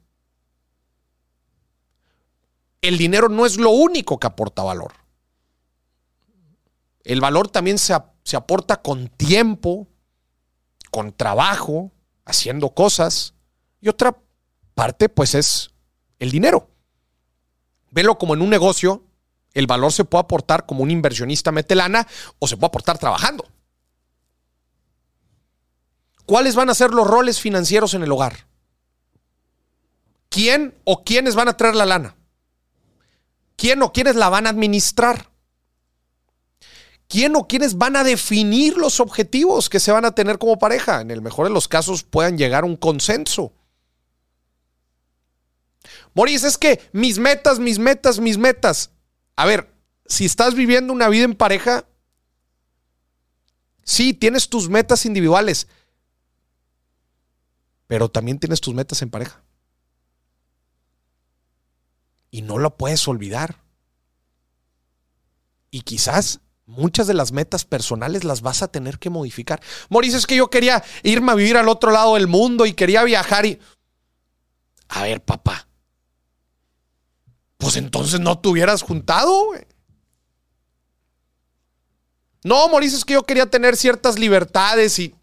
[2.82, 4.94] el dinero no es lo único que aporta valor.
[7.04, 9.88] El valor también se, se aporta con tiempo,
[10.92, 11.92] con trabajo,
[12.26, 13.34] haciendo cosas.
[13.82, 14.18] Y otra
[14.76, 15.72] parte pues es
[16.20, 16.70] el dinero.
[17.92, 19.04] Velo como en un negocio,
[19.54, 22.08] el valor se puede aportar como un inversionista mete lana
[22.40, 23.46] o se puede aportar trabajando.
[26.26, 28.48] ¿Cuáles van a ser los roles financieros en el hogar?
[30.30, 32.16] ¿Quién o quiénes van a traer la lana?
[33.56, 35.30] ¿Quién o quiénes la van a administrar?
[37.08, 41.02] ¿Quién o quiénes van a definir los objetivos que se van a tener como pareja?
[41.02, 43.54] En el mejor de los casos puedan llegar a un consenso.
[46.14, 48.92] Moris, es que mis metas, mis metas, mis metas.
[49.36, 49.74] A ver,
[50.06, 51.86] si estás viviendo una vida en pareja,
[53.84, 55.68] sí, tienes tus metas individuales,
[57.88, 59.44] pero también tienes tus metas en pareja.
[62.32, 63.64] Y no lo puedes olvidar.
[65.70, 69.62] Y quizás muchas de las metas personales las vas a tener que modificar.
[69.90, 73.04] Moris, es que yo quería irme a vivir al otro lado del mundo y quería
[73.04, 73.60] viajar y...
[74.90, 75.68] A ver, papá,
[77.58, 79.52] pues entonces no te hubieras juntado.
[82.44, 85.16] No, Mauricio, es que yo quería tener ciertas libertades y...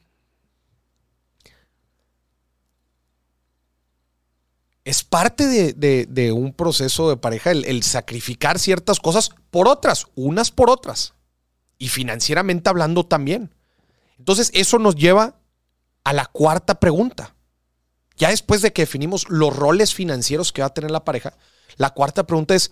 [4.83, 10.69] Es parte de, un proceso de pareja el sacrificar ciertas cosas por otras, unas por
[10.69, 11.15] otras.
[11.81, 13.53] Y financieramente hablando también.
[14.19, 15.41] Entonces, eso nos lleva
[16.05, 17.35] a la cuarta pregunta.
[18.17, 21.33] Ya después de que definimos los roles financieros que va a tener la pareja,
[21.77, 22.71] la cuarta pregunta es,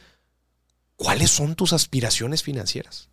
[0.96, 3.08] ¿cuáles son tus aspiraciones financieras?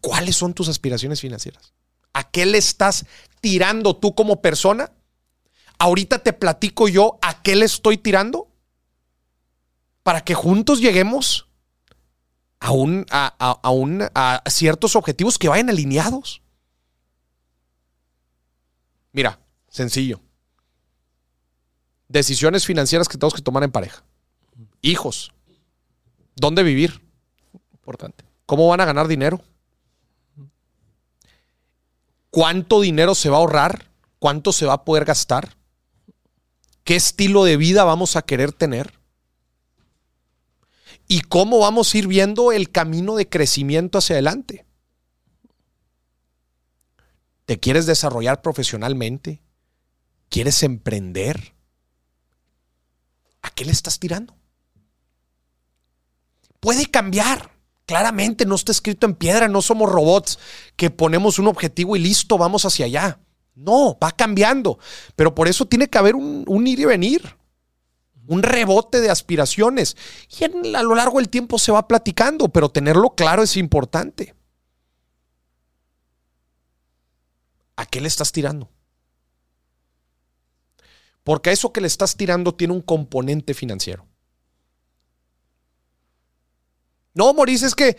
[0.00, 1.72] ¿Cuáles son tus aspiraciones financieras?
[2.12, 3.06] ¿A qué le estás
[3.40, 4.90] tirando tú como persona?
[5.78, 8.48] Ahorita te platico yo a qué le estoy tirando
[10.02, 11.46] para que juntos lleguemos
[12.62, 16.42] a, un, a, a ciertos objetivos que vayan alineados.
[19.10, 20.20] Mira, sencillo.
[22.08, 24.04] Decisiones financieras que tenemos que tomar en pareja.
[24.80, 25.32] Hijos.
[26.36, 27.02] ¿Dónde vivir?
[27.72, 28.24] Importante.
[28.46, 29.42] ¿Cómo van a ganar dinero?
[32.30, 33.90] ¿Cuánto dinero se va a ahorrar?
[34.18, 35.56] ¿Cuánto se va a poder gastar?
[36.84, 39.01] ¿Qué estilo de vida vamos a querer tener?
[41.12, 44.64] ¿Y cómo vamos a ir viendo el camino de crecimiento hacia adelante?
[47.44, 49.42] ¿Te quieres desarrollar profesionalmente?
[50.30, 51.52] ¿Quieres emprender?
[53.42, 54.34] ¿A qué le estás tirando?
[56.60, 57.50] Puede cambiar.
[57.84, 60.38] Claramente no está escrito en piedra, no somos robots
[60.76, 63.20] que ponemos un objetivo y listo, vamos hacia allá.
[63.54, 64.78] No, va cambiando.
[65.14, 67.36] Pero por eso tiene que haber un, ir y venir,
[68.32, 69.96] un rebote de aspiraciones.
[70.38, 74.34] Y a lo largo del tiempo se va platicando, pero tenerlo claro es importante.
[77.76, 78.70] ¿A qué le estás tirando?
[81.24, 84.06] Porque a eso que le estás tirando tiene un componente financiero.
[87.14, 87.98] No, Maurice, es que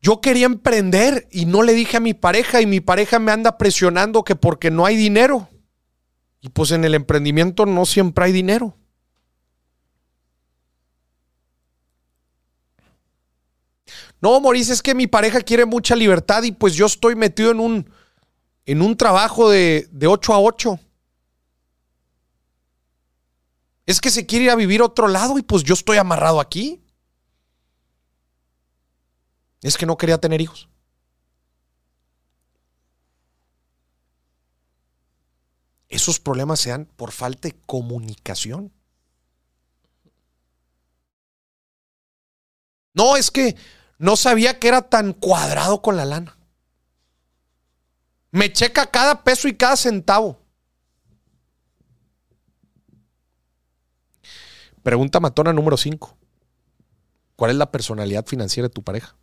[0.00, 3.58] yo quería emprender y no le dije a mi pareja y mi pareja me anda
[3.58, 5.50] presionando que porque no hay dinero.
[6.40, 8.78] Y pues en el emprendimiento no siempre hay dinero.
[14.20, 17.60] No, Maurice, es que mi pareja quiere mucha libertad y pues yo estoy metido en
[17.60, 17.90] un
[18.64, 20.80] en un trabajo de, de 8 a 8.
[23.86, 26.40] Es que se quiere ir a vivir a otro lado y pues yo estoy amarrado
[26.40, 26.82] aquí.
[29.62, 30.68] Es que no quería tener hijos.
[35.88, 38.72] Esos problemas se dan por falta de comunicación.
[42.92, 43.56] No, es que
[43.98, 46.36] no sabía que era tan cuadrado con la lana.
[48.30, 50.38] Me checa cada peso y cada centavo.
[54.82, 56.16] Pregunta matona número 5.
[57.34, 59.16] ¿Cuál es la personalidad financiera de tu pareja?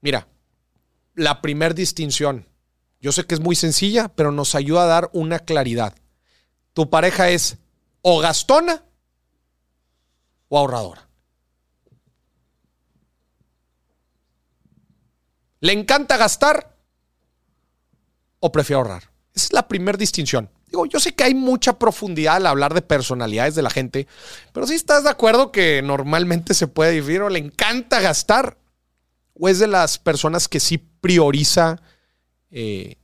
[0.00, 0.26] Mira,
[1.14, 2.46] la primer distinción.
[3.00, 5.94] Yo sé que es muy sencilla, pero nos ayuda a dar una claridad.
[6.72, 7.58] Tu pareja es
[8.00, 8.84] o gastona
[10.52, 11.08] o ahorradora.
[15.60, 16.76] ¿Le encanta gastar
[18.38, 19.04] o prefiere ahorrar?
[19.34, 20.50] Esa es la primera distinción.
[20.66, 24.06] Digo, yo sé que hay mucha profundidad al hablar de personalidades de la gente,
[24.52, 28.58] pero si estás de acuerdo que normalmente se puede decir o le encanta gastar
[29.32, 31.80] o es de las personas que sí prioriza
[32.50, 32.96] eh,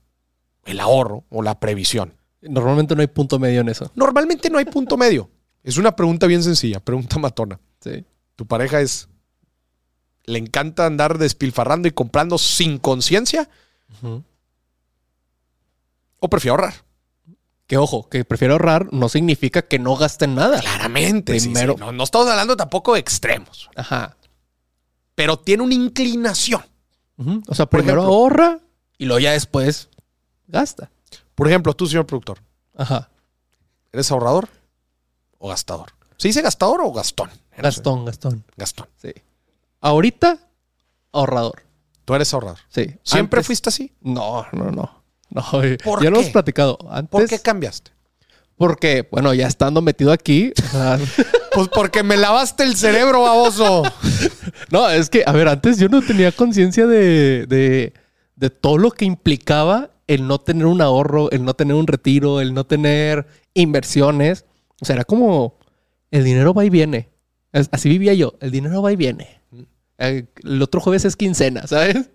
[0.65, 2.13] el ahorro o la previsión.
[2.41, 3.91] Normalmente no hay punto medio en eso.
[3.95, 5.31] Normalmente no hay punto medio.
[5.69, 7.59] Es una pregunta bien sencilla, pregunta matona.
[7.79, 8.03] Sí.
[8.35, 9.07] Tu pareja es
[10.23, 13.47] le encanta andar despilfarrando y comprando sin conciencia.
[16.19, 16.73] O prefiere ahorrar.
[17.67, 20.59] Que ojo, que prefiere ahorrar no significa que no gasten nada.
[20.59, 21.39] Claramente.
[21.39, 21.75] Primero.
[21.77, 23.69] No, estamos hablando tampoco de extremos.
[23.75, 24.17] Ajá.
[25.13, 26.63] Pero tiene una inclinación.
[27.47, 28.57] O sea, primero ahorra
[28.97, 29.89] y luego ya después
[30.47, 30.89] gasta.
[31.35, 32.39] Por ejemplo, tú, señor productor.
[32.75, 33.11] Ajá.
[33.91, 34.49] ¿Eres ahorrador
[35.39, 35.93] o gastador?
[36.17, 37.29] ¿Se dice gastador o gastón?
[37.57, 38.43] Gastón, gastón.
[38.55, 38.87] Gastón.
[39.01, 39.11] Sí.
[39.81, 40.37] Ahorita,
[41.11, 41.63] ahorrador.
[42.05, 42.59] Tú eres ahorrador.
[42.69, 42.95] Sí.
[43.03, 43.93] ¿Siempre fuiste así?
[44.01, 45.03] No, no, no.
[45.29, 45.63] no
[46.01, 46.77] ya lo hemos platicado.
[46.89, 47.91] Antes, ¿Por qué cambiaste?
[48.57, 50.51] Porque, bueno, ya estando metido aquí.
[51.53, 53.83] pues porque me lavaste el cerebro, baboso.
[54.71, 57.93] no, es que, a ver, antes yo no tenía conciencia de, de,
[58.35, 62.41] de todo lo que implicaba el no tener un ahorro, el no tener un retiro,
[62.41, 64.43] el no tener inversiones.
[64.81, 65.57] O sea, era como
[66.11, 67.09] el dinero va y viene.
[67.51, 68.35] Así vivía yo.
[68.39, 69.41] El dinero va y viene.
[69.97, 72.09] Eh, el otro jueves es quincena, ¿sabes?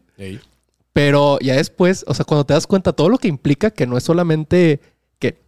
[0.92, 3.98] Pero ya después, o sea, cuando te das cuenta todo lo que implica que no
[3.98, 4.80] es solamente
[5.18, 5.42] que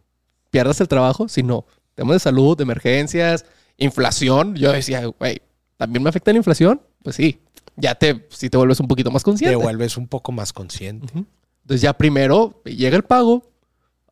[0.50, 3.46] pierdas el trabajo, sino temas de salud, de emergencias,
[3.78, 4.56] inflación.
[4.56, 5.40] Yo decía, güey,
[5.76, 6.82] ¿también me afecta la inflación?
[7.02, 7.40] Pues sí,
[7.76, 9.56] ya te, si te vuelves un poquito más consciente.
[9.56, 11.06] Te vuelves un poco más consciente.
[11.14, 13.50] Entonces ya primero llega el pago,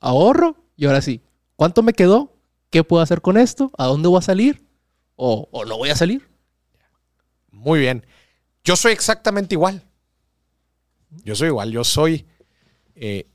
[0.00, 1.20] ahorro y ahora sí,
[1.56, 2.33] ¿cuánto me quedó?
[2.74, 3.70] ¿Qué puedo hacer con esto?
[3.78, 4.66] ¿A dónde voy a salir?
[5.14, 6.28] ¿O, no voy a salir?
[7.52, 8.04] Muy bien.
[8.64, 9.88] Yo soy exactamente igual.
[11.22, 11.70] Yo soy igual.
[11.70, 12.26] Yo soy.
[12.96, 13.28] Eh,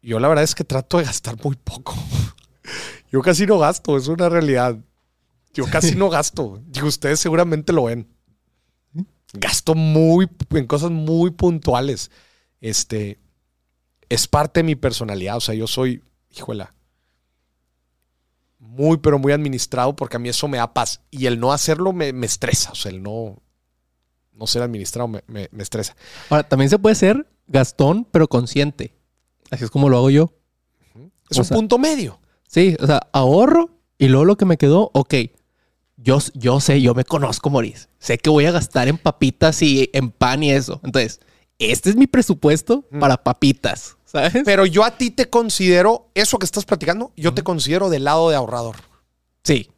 [0.00, 1.94] yo la verdad es que trato de gastar muy poco.
[3.12, 4.78] Yo casi no gasto, es una realidad.
[5.52, 6.62] Yo casi no gasto.
[6.72, 8.08] Y ustedes seguramente lo ven.
[9.34, 12.10] Gasto muy en cosas muy puntuales.
[12.62, 13.20] Este
[14.08, 15.36] es parte de mi personalidad.
[15.36, 16.74] O sea, yo soy, híjola,
[18.68, 21.00] muy, pero muy administrado porque a mí eso me da paz.
[21.10, 22.72] Y el no hacerlo me, estresa.
[22.72, 23.42] O sea, el no,
[24.32, 25.96] no ser administrado me, me, estresa.
[26.28, 28.94] Ahora, también se puede ser Gastón, pero consciente.
[29.50, 30.32] Así es como lo hago yo.
[31.30, 32.20] Es un punto medio.
[32.46, 35.14] Sí, o sea, ahorro y luego lo que me quedó, ok.
[35.96, 37.88] Yo, yo sé, yo me conozco, Moris.
[37.98, 40.80] Sé que voy a gastar en papitas y en pan y eso.
[40.84, 41.20] Entonces,
[41.58, 43.00] este es mi presupuesto mm.
[43.00, 44.32] para papitas, ¿sabes?
[44.44, 48.30] Pero yo a ti te considero, eso que estás platicando, yo te considero del lado
[48.30, 48.76] de ahorrador.
[49.44, 49.70] Sí.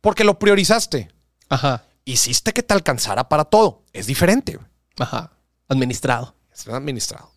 [0.00, 1.10] Porque lo priorizaste.
[1.48, 1.84] Ajá.
[2.04, 3.84] Hiciste que te alcanzara para todo.
[3.92, 4.58] Es diferente.
[4.98, 5.32] Ajá.
[5.68, 6.34] Administrado.
[6.52, 7.30] Es administrado.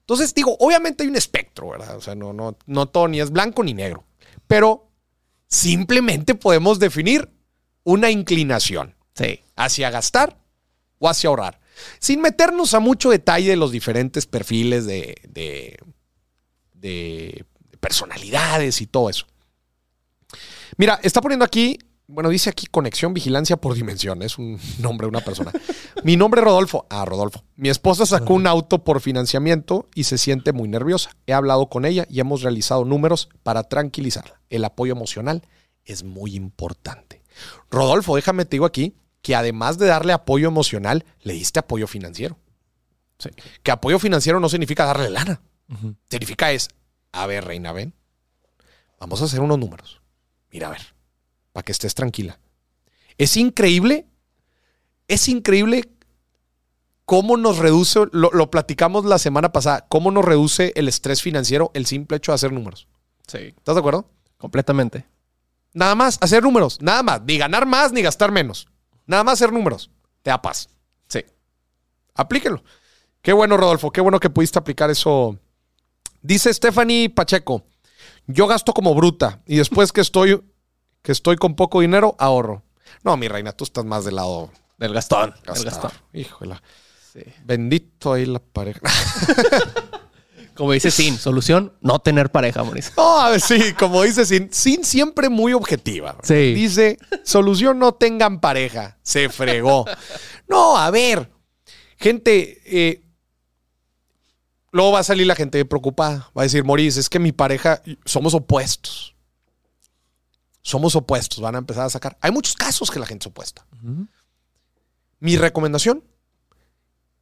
[0.00, 1.96] Entonces, digo, obviamente hay un espectro, ¿verdad?
[1.96, 4.04] O sea, no, no, no todo ni es blanco ni negro.
[4.46, 4.90] Pero
[5.48, 7.30] simplemente podemos definir
[7.84, 8.94] una inclinación.
[9.14, 9.40] Sí.
[9.56, 10.38] Hacia gastar
[10.98, 11.60] o hacia ahorrar.
[11.98, 15.78] Sin meternos a mucho detalle de los diferentes perfiles de, de,
[16.74, 17.44] de
[17.80, 19.26] personalidades y todo eso.
[20.76, 21.78] Mira, está poniendo aquí
[22.10, 24.22] bueno, dice aquí conexión, vigilancia por dimensión.
[24.22, 25.52] Es un nombre de una persona.
[26.02, 26.86] Mi nombre es Rodolfo.
[26.88, 27.44] Ah, Rodolfo.
[27.54, 31.10] Mi esposa sacó un auto por financiamiento y se siente muy nerviosa.
[31.26, 34.40] He hablado con ella y hemos realizado números para tranquilizarla.
[34.48, 35.42] El apoyo emocional
[35.84, 37.22] es muy importante.
[37.70, 38.94] Rodolfo, déjame te digo aquí
[39.28, 42.38] que además de darle apoyo emocional, le diste apoyo financiero.
[43.62, 45.42] Que apoyo financiero no significa darle lana.
[46.08, 46.68] Significa es,
[47.12, 47.92] a ver, reina, ven.
[48.98, 50.00] Vamos a hacer unos números.
[50.50, 50.80] Mira, a ver
[51.52, 52.38] para que estés tranquila.
[53.18, 54.06] Es increíble,
[55.08, 55.90] es increíble
[57.04, 61.84] cómo nos reduce, lo, platicamos la semana pasada, cómo nos reduce el estrés financiero el
[61.84, 62.88] simple hecho de hacer números.
[63.26, 63.54] Sí.
[63.58, 64.08] ¿Estás de acuerdo?
[64.38, 65.04] Completamente.
[65.74, 68.68] Nada más, hacer números, nada más, ni ganar más ni gastar menos.
[69.08, 69.90] Nada más hacer números,
[70.22, 70.68] te da paz.
[71.08, 71.24] Sí.
[72.14, 72.62] Aplíquelo.
[73.22, 75.36] Qué bueno, Rodolfo, qué bueno que pudiste aplicar eso.
[76.20, 77.64] Dice Stephanie Pacheco,
[78.26, 80.40] yo gasto como bruta y después que estoy
[81.02, 82.64] que estoy con poco dinero, ahorro.
[83.02, 85.34] No, mi reina, tú estás más del lado del Gastón.
[85.44, 85.90] Gastón.
[86.12, 86.56] Híjole.
[87.44, 88.80] Bendito ahí la pareja.
[90.58, 92.92] como dice Sin, solución, no tener pareja, Mauricio.
[92.96, 96.18] No, sí, como dice Sin, Sin siempre muy objetiva.
[96.24, 96.52] Sí.
[96.52, 98.98] Dice, solución, no tengan pareja.
[99.02, 99.84] Se fregó.
[100.48, 101.30] No, a ver,
[101.96, 103.04] gente, eh,
[104.72, 106.30] luego va a salir la gente preocupada.
[106.36, 109.14] Va a decir, Maurice, es que mi pareja, somos opuestos
[110.60, 112.18] somos opuestos, van a empezar a sacar.
[112.20, 113.64] Hay muchos casos que la gente es opuesta.
[115.18, 116.04] Mi recomendación,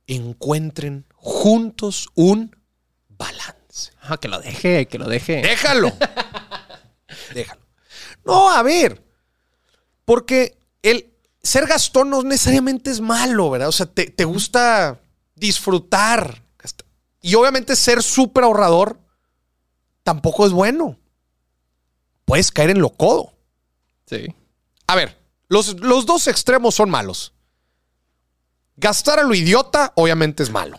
[0.09, 2.57] encuentren juntos un
[3.19, 3.93] balance.
[4.03, 5.43] Ah, que lo deje, que lo deje.
[5.43, 5.93] Déjalo.
[7.35, 7.61] Déjalo.
[8.25, 9.05] No, a ver.
[10.05, 11.12] Porque el
[11.43, 13.69] ser gastón no necesariamente es malo, ¿verdad?
[13.69, 15.01] O sea, te, te gusta
[15.35, 16.43] disfrutar.
[17.21, 19.01] Y obviamente ser súper ahorrador
[20.05, 20.97] tampoco es bueno.
[22.25, 23.33] Puedes caer en lo codo.
[24.07, 24.33] Sí.
[24.87, 27.33] A ver, los, los dos extremos son malos.
[28.77, 30.79] Gastar a lo idiota, obviamente es malo.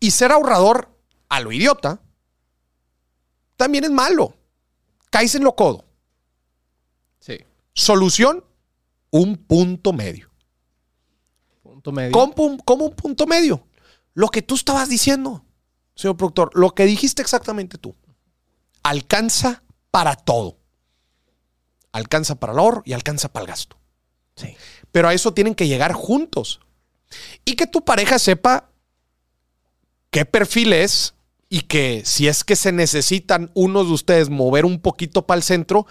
[0.00, 0.90] Y ser ahorrador
[1.28, 2.00] a lo idiota
[3.56, 4.34] también es malo.
[5.10, 5.84] Caes en lo codo.
[7.20, 7.38] Sí.
[7.72, 8.44] Solución,
[9.10, 10.30] un punto medio.
[11.62, 12.12] Punto medio.
[12.12, 13.66] ¿Cómo, un punto medio?
[14.14, 15.44] Lo que tú estabas diciendo,
[15.94, 17.94] señor productor, lo que dijiste exactamente tú.
[18.82, 20.58] Alcanza para todo
[21.96, 23.78] alcanza para el ahorro y alcanza para el gasto.
[24.36, 24.54] Sí.
[24.92, 26.60] Pero a eso tienen que llegar juntos.
[27.44, 28.70] Y que tu pareja sepa
[30.16, 31.12] qué perfil es
[31.50, 35.42] y que si es que se necesitan unos de ustedes mover un poquito para el
[35.42, 35.86] centro,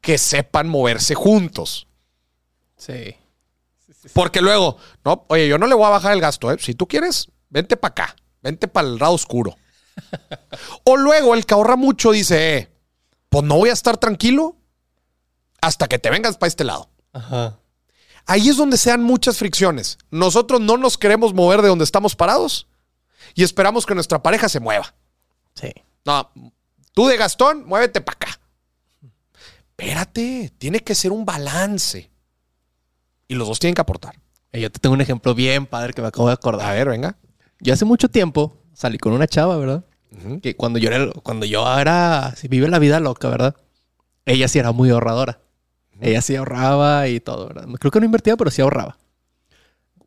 [0.00, 1.88] que sepan moverse juntos.
[2.76, 3.16] Sí.
[4.12, 6.56] Porque luego, no, oye, yo no le voy a bajar el gasto, ¿eh?
[6.60, 9.56] Si tú quieres, vente para acá, vente para el lado oscuro.
[10.84, 12.72] o luego el que ahorra mucho dice, eh,
[13.28, 14.56] pues no voy a estar tranquilo
[15.60, 16.90] hasta que te vengas para este lado.
[17.12, 17.58] Ajá.
[18.26, 19.98] Ahí es donde se dan muchas fricciones.
[20.12, 22.68] Nosotros no nos queremos mover de donde estamos parados
[23.34, 24.94] y esperamos que nuestra pareja se mueva.
[25.54, 25.72] Sí.
[26.04, 26.30] No,
[26.92, 28.40] tú de Gastón, muévete para acá.
[29.70, 32.10] Espérate, tiene que ser un balance.
[33.26, 34.14] Y los dos tienen que aportar.
[34.52, 36.70] Yo te tengo un ejemplo bien padre que me acabo de acordar.
[36.70, 37.16] A ver, venga.
[37.58, 39.84] Yo hace mucho tiempo salí con una chava, ¿verdad?
[40.42, 43.56] Que cuando yo era, cuando yo era, si vive la vida loca, ¿verdad?
[44.26, 45.40] Ella sí era muy ahorradora.
[46.00, 47.66] Ella sí ahorraba y todo, ¿verdad?
[47.80, 48.98] Creo que no invertía, pero sí ahorraba.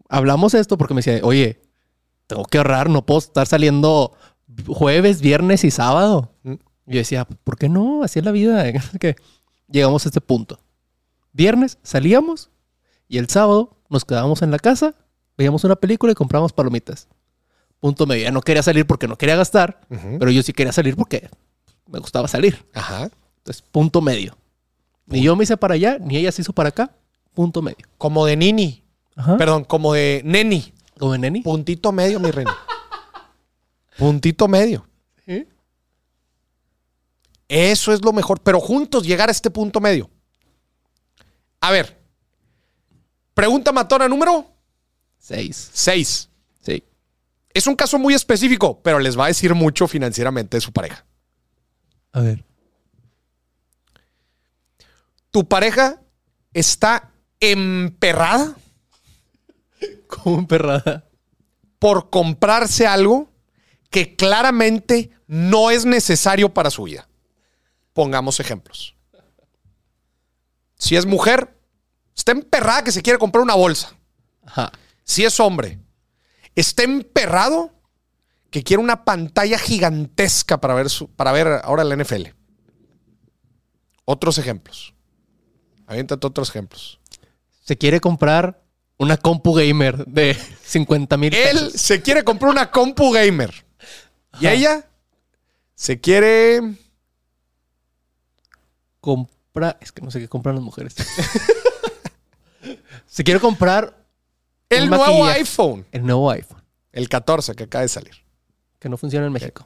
[0.08, 1.62] Hablamos esto porque me decía, oye,
[2.28, 4.14] tengo que ahorrar, no puedo estar saliendo
[4.68, 6.34] jueves, viernes y sábado.
[6.44, 8.04] Yo decía, ¿por qué no?
[8.04, 8.72] Así es la vida.
[9.00, 9.16] que
[9.68, 10.60] llegamos a este punto.
[11.34, 12.50] Viernes salíamos
[13.08, 14.96] y el sábado nos quedábamos en la casa,
[15.38, 17.08] veíamos una película y compramos palomitas.
[17.80, 18.24] Punto medio.
[18.24, 19.82] Ya no quería salir porque no quería gastar,
[20.20, 21.30] pero yo sí quería salir porque
[21.88, 22.66] me gustaba salir.
[22.74, 23.10] Ajá.
[23.38, 24.36] Entonces, punto medio.
[25.06, 26.92] Ni yo me hice para allá, ni ella se hizo para acá.
[27.34, 27.86] Punto medio.
[27.98, 28.84] Como de Nini.
[29.16, 29.38] Ajá.
[29.38, 30.74] Perdón, como de Neni.
[30.98, 31.42] ¿Como en Neni?
[31.42, 32.56] Puntito medio, mi reina.
[33.98, 34.88] Puntito medio.
[35.26, 35.48] ¿Sí?
[37.48, 38.42] Eso es lo mejor.
[38.42, 40.10] Pero juntos llegar a este punto medio.
[41.62, 41.98] A ver.
[43.34, 44.58] Pregunta matona número
[45.20, 45.72] Seis.
[45.74, 46.30] 6.
[46.62, 46.84] Sí.
[47.54, 51.06] Es un caso muy específico, pero les va a decir mucho financieramente de su pareja.
[52.14, 52.46] A ver.
[55.32, 56.02] Tu pareja
[56.54, 58.56] está emperrada
[60.08, 61.06] Como emperrada.
[61.80, 63.32] por comprarse algo
[63.90, 67.08] que claramente no es necesario para su vida.
[67.94, 68.96] Pongamos ejemplos.
[70.78, 71.58] Si es mujer,
[72.16, 73.96] está emperrada que se quiere comprar una bolsa.
[74.46, 74.72] Ajá.
[75.04, 75.80] Si es hombre,
[76.56, 77.74] está emperrado
[78.50, 82.28] que quiere una pantalla gigantesca para ver, su- para ver ahora la NFL.
[84.06, 84.94] Otros ejemplos.
[85.86, 87.00] Aviéntate otros ejemplos.
[87.64, 88.64] Se quiere comprar
[88.98, 90.36] una compu gamer de
[90.66, 91.74] 50 mil Él pesos.
[91.82, 93.66] se quiere comprar una compu gamer.
[94.40, 94.88] Y ella
[95.76, 96.62] se quiere.
[99.00, 99.78] Compra...
[99.82, 100.96] Es que no sé qué compran las mujeres.
[103.08, 104.06] Se quiere comprar
[104.70, 105.86] El nuevo iPhone.
[105.92, 108.14] el nuevo iPhone, El 14 que acaba de salir.
[108.80, 109.66] que no funciona en México.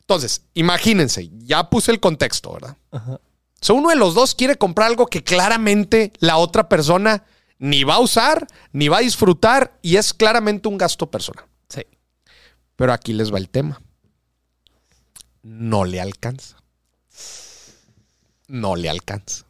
[0.00, 2.76] Entonces, imagínense, ya puse el contexto, ¿verdad?
[2.92, 3.14] Ajá.
[3.14, 3.20] O
[3.60, 7.24] sea, uno de los dos quiere comprar algo que claramente la otra persona
[7.58, 11.44] ni va a usar, ni va a disfrutar y es claramente un gasto personal.
[11.68, 11.82] Sí.
[12.76, 13.80] Pero aquí les va el tema.
[15.42, 16.56] No le alcanza.
[18.48, 19.46] No le alcanza.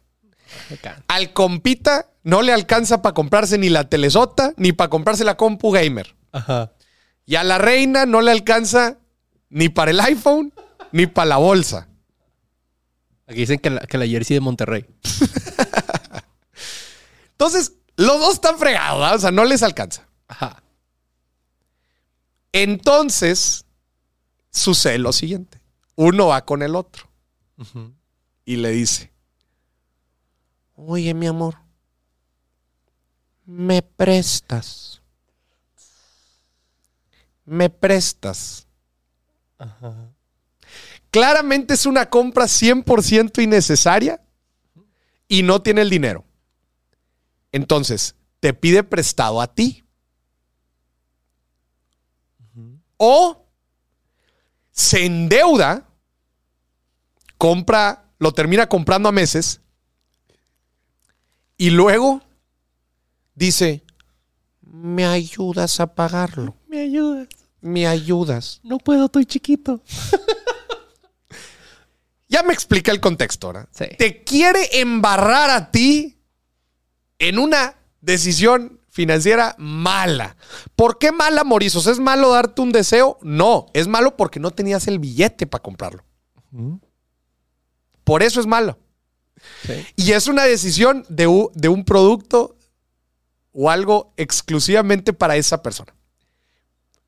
[0.71, 1.03] Acá.
[1.07, 5.71] Al compita no le alcanza para comprarse ni la telesota ni para comprarse la compu
[5.71, 6.15] gamer.
[6.31, 6.71] Ajá.
[7.25, 8.97] Y a la reina no le alcanza
[9.49, 10.53] ni para el iPhone
[10.91, 11.89] ni para la bolsa.
[13.27, 14.85] Aquí dicen que la, que la jersey de Monterrey.
[17.31, 19.15] Entonces, los dos están fregados, ¿verdad?
[19.15, 20.07] o sea, no les alcanza.
[20.27, 20.63] Ajá.
[22.53, 23.65] Entonces,
[24.51, 25.59] sucede lo siguiente.
[25.95, 27.09] Uno va con el otro
[28.45, 29.11] y le dice,
[30.75, 31.55] oye, mi amor,
[33.45, 35.01] me prestas.
[37.45, 38.67] Me prestas.
[39.57, 40.11] Ajá.
[41.09, 44.21] Claramente es una compra 100% innecesaria
[45.27, 46.26] y no tiene el dinero.
[47.57, 49.83] Entonces, te pide prestado a ti.
[52.97, 53.47] O
[54.71, 55.87] se endeuda,
[57.39, 59.59] compra, lo termina comprando a meses
[61.57, 62.21] y luego
[63.33, 63.83] dice,
[64.61, 67.27] me ayudas a pagarlo, ¿Me ayudas?
[67.61, 68.59] me ayudas.
[68.63, 69.81] No puedo, estoy chiquito.
[72.29, 73.69] Ya me explica el contexto, ¿verdad?
[73.71, 73.85] Sí.
[73.97, 76.16] Te quiere embarrar a ti
[77.19, 80.35] en una decisión financiera mala.
[80.75, 81.87] ¿Por qué mala, Morizos?
[81.87, 83.17] ¿Es malo darte un deseo?
[83.21, 86.03] No, es malo porque no tenías el billete para comprarlo.
[88.03, 88.79] Por eso es malo.
[89.65, 89.85] Sí.
[89.95, 92.57] Y es una decisión de, de un producto
[93.51, 95.93] o algo exclusivamente para esa persona.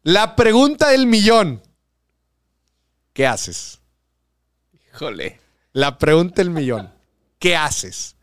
[0.03, 1.61] La pregunta del millón.
[3.13, 3.79] ¿Qué haces?
[4.93, 5.39] Híjole.
[5.73, 6.93] La pregunta del millón.
[7.37, 8.15] ¿Qué haces?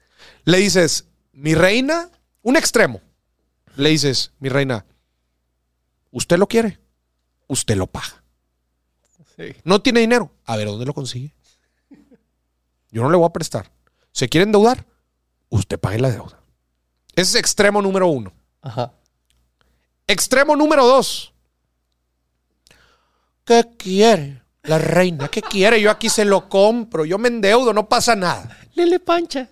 [0.44, 1.06] Le dices,
[1.36, 2.10] mi reina,
[2.42, 3.00] un extremo.
[3.76, 4.86] Le dices, mi reina,
[6.10, 6.80] usted lo quiere,
[7.46, 8.22] usted lo paga.
[9.36, 9.54] Sí.
[9.64, 10.32] No tiene dinero.
[10.46, 11.34] A ver, ¿dónde lo consigue?
[12.90, 13.70] Yo no le voy a prestar.
[14.12, 14.86] ¿Se quiere endeudar?
[15.50, 16.40] Usted pague la deuda.
[17.14, 18.32] Ese es extremo número uno.
[18.62, 18.94] Ajá.
[20.06, 21.34] Extremo número dos.
[23.44, 25.28] ¿Qué quiere la reina?
[25.28, 25.80] ¿Qué quiere?
[25.82, 27.04] Yo aquí se lo compro.
[27.04, 28.58] Yo me endeudo, no pasa nada.
[28.74, 29.50] Lele Pancha.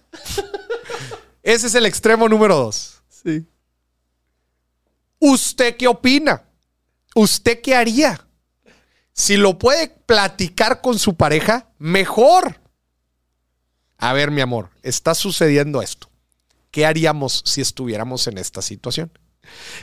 [1.45, 3.03] Ese es el extremo número dos.
[3.09, 3.47] Sí.
[5.18, 6.42] ¿Usted qué opina?
[7.14, 8.26] ¿Usted qué haría?
[9.12, 12.61] Si lo puede platicar con su pareja, mejor.
[13.99, 16.09] A ver, mi amor, está sucediendo esto.
[16.70, 19.12] ¿Qué haríamos si estuviéramos en esta situación?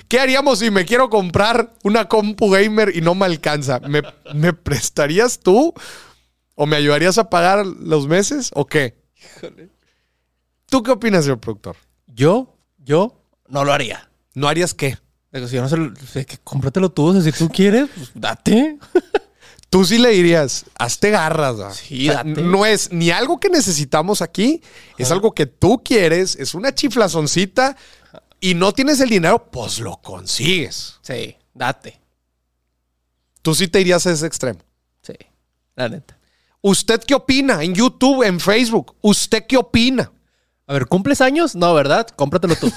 [0.07, 3.80] ¿Qué haríamos si me quiero comprar una compu gamer y no me alcanza?
[3.82, 4.01] ¿Me,
[4.34, 5.76] me prestarías tú?
[6.55, 8.49] ¿O me ayudarías a pagar los meses?
[8.55, 8.99] ¿O qué?
[10.72, 11.76] ¿Tú qué opinas, señor productor?
[12.07, 14.09] Yo, yo no lo haría.
[14.36, 14.97] ¿No harías qué?
[15.34, 18.11] Digo, si yo no lo, es que cómpratelo tú, o sea, si tú quieres, pues
[18.15, 18.80] date.
[19.69, 21.78] Tú sí le dirías, hazte garras.
[21.78, 22.41] Sí, date.
[22.41, 24.61] No es ni algo que necesitamos aquí,
[24.97, 27.78] es algo que tú quieres, es una chiflazoncita.
[28.41, 30.99] y no tienes el dinero, pues lo consigues.
[31.01, 32.01] Sí, date.
[33.41, 34.59] Tú sí te irías a ese extremo.
[35.01, 35.13] Sí,
[35.76, 36.17] la neta.
[36.59, 37.63] ¿Usted qué opina?
[37.63, 38.95] En YouTube, en Facebook.
[39.01, 40.11] ¿Usted qué opina?
[40.72, 41.53] A ver, ¿cumples años?
[41.53, 42.07] No, ¿verdad?
[42.15, 42.72] Cómpratelo tú.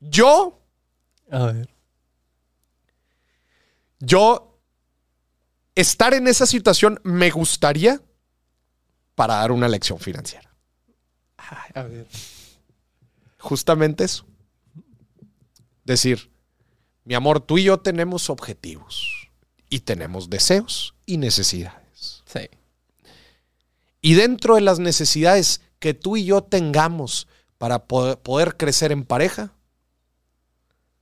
[0.00, 0.60] Yo.
[1.30, 1.72] A ver.
[4.00, 4.58] Yo.
[5.76, 8.02] Estar en esa situación me gustaría
[9.14, 10.52] para dar una lección financiera.
[11.76, 12.08] a ver.
[13.38, 14.26] Justamente eso.
[15.84, 16.32] Decir,
[17.04, 19.21] mi amor, tú y yo tenemos objetivos
[19.72, 22.22] y tenemos deseos y necesidades.
[22.26, 22.50] Sí.
[24.02, 29.54] Y dentro de las necesidades que tú y yo tengamos para poder, crecer en pareja,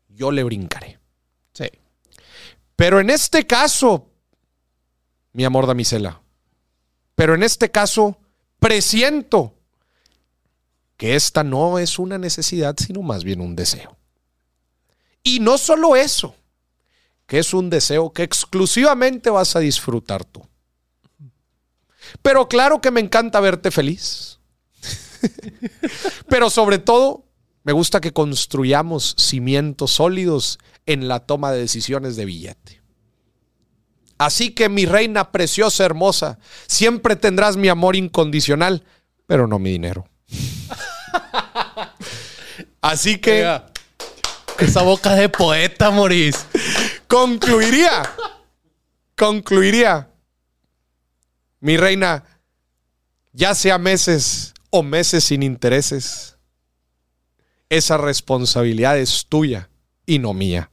[0.08, 1.00] yo le brincaré.
[1.52, 1.64] Sí.
[2.76, 4.08] Pero en este caso,
[5.32, 6.22] mi amor damisela,
[7.16, 8.18] pero en este caso,
[8.60, 9.52] presiento
[10.96, 13.96] que esta no es una necesidad, sino más bien un deseo.
[15.24, 16.36] Y no solo eso,
[17.30, 20.44] que es un deseo que exclusivamente vas a disfrutar tú.
[22.22, 24.40] Pero claro que me encanta verte feliz.
[26.28, 27.24] Pero sobre todo,
[27.62, 32.82] me gusta que construyamos cimientos sólidos en la toma de decisiones de billete.
[34.18, 38.82] Así que mi reina preciosa, hermosa, siempre tendrás mi amor incondicional,
[39.28, 40.08] pero no mi dinero.
[42.80, 43.62] Así que...
[44.58, 46.44] Esa boca de poeta, Moris.
[47.10, 48.02] Concluiría.
[49.16, 50.08] Concluiría.
[51.58, 52.24] Mi reina,
[53.32, 56.38] ya sea meses o meses sin intereses,
[57.68, 59.68] esa responsabilidad es tuya
[60.06, 60.70] y no mía.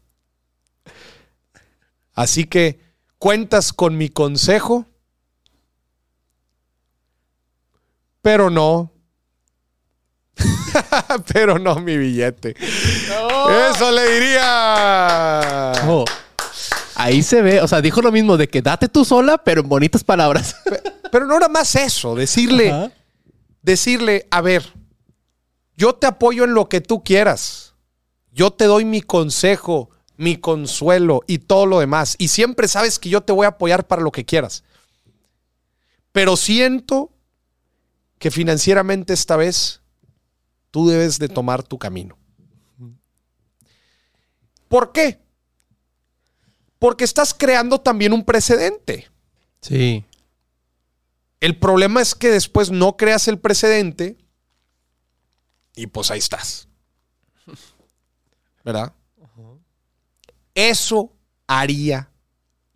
[2.14, 2.80] Así que
[3.18, 4.86] cuentas con mi consejo,
[8.22, 8.94] pero no
[11.34, 12.56] Pero no mi billete.
[12.60, 15.72] Eso le diría.
[15.88, 16.06] Oh,
[16.98, 19.70] ahí se ve, o sea, dijo lo mismo de que date tú sola, pero en
[19.70, 20.56] bonitas palabras.
[21.10, 22.92] Pero, no era más eso, decirle,
[23.62, 24.74] decirle, a ver,
[25.78, 27.76] yo te apoyo en lo que tú quieras.
[28.34, 32.16] Yo te doy mi consejo, mi consuelo y todo lo demás.
[32.18, 34.66] Y siempre sabes que yo te voy a apoyar para lo que quieras.
[36.12, 37.14] Pero siento
[38.20, 39.82] que financieramente esta vez
[40.72, 42.18] Tú debes de tomar tu camino.
[44.68, 45.20] ¿Por qué?
[46.80, 49.10] Porque estás creando también un precedente.
[49.62, 50.06] Sí.
[51.40, 54.18] El problema es que después no creas el precedente
[55.76, 56.68] y pues ahí estás.
[58.64, 58.94] ¿Verdad?
[60.54, 61.14] Eso
[61.46, 62.10] haría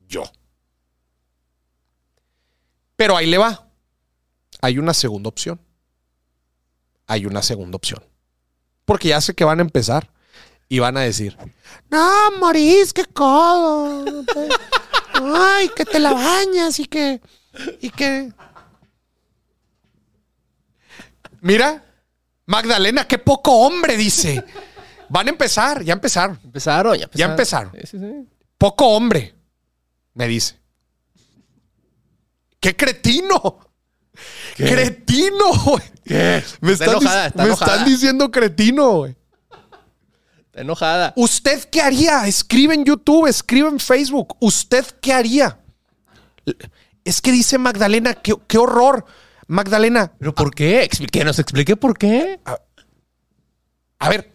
[0.07, 0.23] yo.
[2.95, 3.67] Pero ahí le va.
[4.61, 5.59] Hay una segunda opción
[7.11, 8.01] hay una segunda opción.
[8.85, 10.09] Porque ya sé que van a empezar
[10.71, 11.37] y van a decir,
[11.89, 14.23] no, Moris, qué codo.
[15.15, 17.19] Ay, que te la bañas y que,
[17.81, 18.31] y que...
[21.41, 21.83] Mira,
[22.45, 24.45] Magdalena, qué poco hombre, dice.
[25.09, 26.39] Van a empezar, ya empezaron.
[26.41, 27.73] Empezaron, ya empezaron.
[27.73, 28.29] Ya empezaron.
[28.57, 29.35] Poco hombre,
[30.13, 30.57] me dice.
[32.61, 33.59] ¡Qué cretino!
[34.55, 35.83] ¡Cretino, güey!
[36.05, 36.41] ¿Qué?
[36.61, 39.20] Me, están, diciendo cretino, güey.
[40.51, 41.13] Está enojada.
[41.15, 42.27] ¿Usted qué haría?
[42.27, 44.35] Escribe en YouTube, escribe en Facebook.
[44.41, 45.57] ¿Usted qué haría?
[47.05, 49.05] Es que dice Magdalena, qué, horror.
[49.47, 50.11] Magdalena.
[50.19, 50.89] ¿Pero por qué?
[51.09, 52.41] Que nos explique por qué.
[53.97, 54.33] A, ver,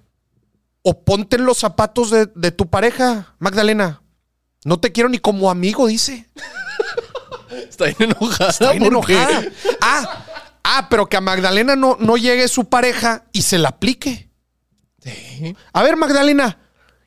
[0.81, 4.01] o ponte en los zapatos de, de tu pareja, Magdalena.
[4.65, 6.31] No te quiero ni como amigo, dice.
[7.69, 8.51] Está enojada.
[8.51, 9.45] Está enojada.
[9.83, 10.25] Ah,
[10.65, 14.26] ah, pero que a Magdalena no, no llegue su pareja y se la aplique.
[15.73, 16.59] A ver, Magdalena.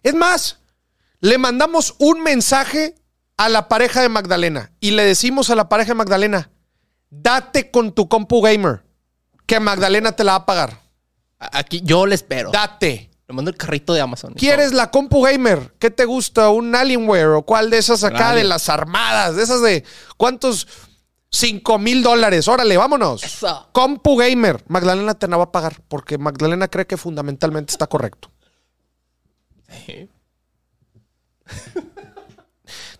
[0.03, 0.59] Es más,
[1.19, 2.95] le mandamos un mensaje
[3.37, 6.51] a la pareja de Magdalena y le decimos a la pareja de Magdalena,
[7.09, 8.83] date con tu compu gamer,
[9.45, 10.81] que Magdalena te la va a pagar.
[11.39, 12.51] Aquí yo le espero.
[12.51, 13.09] Date.
[13.27, 14.33] Le mando el carrito de Amazon.
[14.33, 15.73] ¿Quieres la compu gamer?
[15.77, 16.49] ¿Qué te gusta?
[16.49, 17.27] ¿Un Alienware?
[17.27, 19.35] ¿O cuál de esas acá de las armadas?
[19.35, 19.83] De esas de
[20.17, 20.67] cuántos?
[21.31, 22.47] 5 mil dólares.
[22.47, 23.45] Órale, vámonos.
[23.71, 24.63] Compu gamer.
[24.67, 28.31] Magdalena te la va a pagar porque Magdalena cree que fundamentalmente está correcto.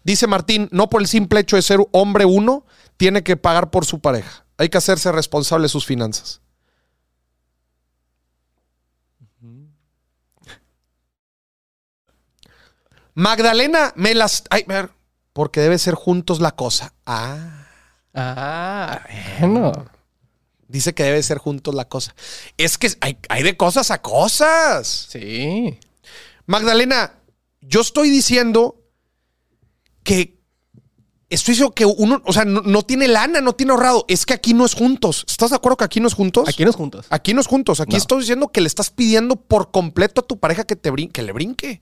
[0.04, 2.66] Dice Martín, no por el simple hecho de ser hombre uno,
[2.98, 4.46] tiene que pagar por su pareja.
[4.58, 6.42] Hay que hacerse responsable de sus finanzas.
[13.14, 14.44] Magdalena me las.
[14.50, 14.92] Ay, ver,
[15.34, 16.94] porque debe ser juntos la cosa.
[17.06, 17.59] Ah.
[18.14, 19.02] Ah,
[19.40, 19.86] bueno.
[20.68, 22.14] Dice que debe ser juntos la cosa.
[22.58, 25.08] Es que hay, hay de cosas a cosas.
[25.10, 25.80] Sí.
[26.46, 27.16] Magdalena,
[27.62, 28.84] yo estoy diciendo
[30.04, 30.40] que
[31.30, 34.06] estoy diciendo que uno, o sea, no, tiene lana, no tiene ahorrado.
[34.08, 35.26] Es que aquí no es juntos.
[35.28, 36.48] ¿Estás de acuerdo que aquí no es juntos?
[36.48, 37.08] Aquí no es juntos.
[37.10, 37.80] Aquí no es juntos.
[37.80, 41.22] Aquí estoy diciendo que le estás pidiendo por completo a tu pareja que te que
[41.22, 41.82] le brinque.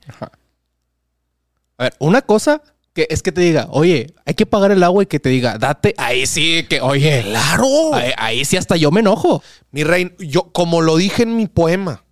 [1.78, 2.61] A ver, una cosa
[2.98, 5.60] que es que te diga, oye, hay que pagar el agua y que te diga,
[5.60, 5.93] date.
[6.00, 7.91] Ahí sí, que, oye, claro.
[8.18, 9.43] Ahí, sí hasta yo me enojo.
[9.70, 12.04] Mi rey, yo, como lo dije en mi poema,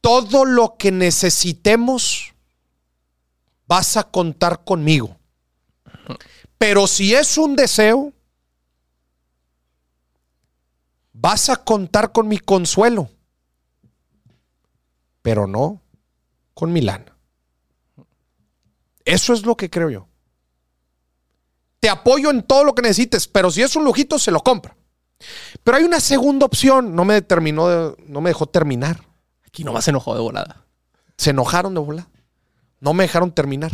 [0.00, 2.34] todo lo que necesitemos,
[3.68, 5.16] vas a contar conmigo.
[6.58, 8.12] Pero si es un deseo,
[11.12, 13.08] vas a contar con mi consuelo,
[15.22, 15.80] pero no
[16.54, 17.09] con mi lana.
[19.10, 20.08] Eso es lo que creo yo.
[21.80, 24.76] Te apoyo en todo lo que necesites, pero si es un lujito, se lo compra.
[25.64, 26.94] Pero hay una segunda opción.
[26.94, 29.04] No me determinó, no me dejó terminar.
[29.44, 30.64] Aquí nomás se enojó de volada.
[31.16, 32.08] Se enojaron de volada.
[32.78, 33.72] No me dejaron terminar.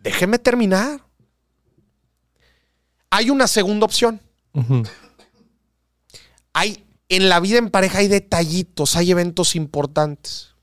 [0.00, 1.00] Déjeme terminar.
[3.08, 4.20] Hay una segunda opción.
[6.52, 10.54] Hay en la vida en pareja hay detallitos, hay eventos importantes.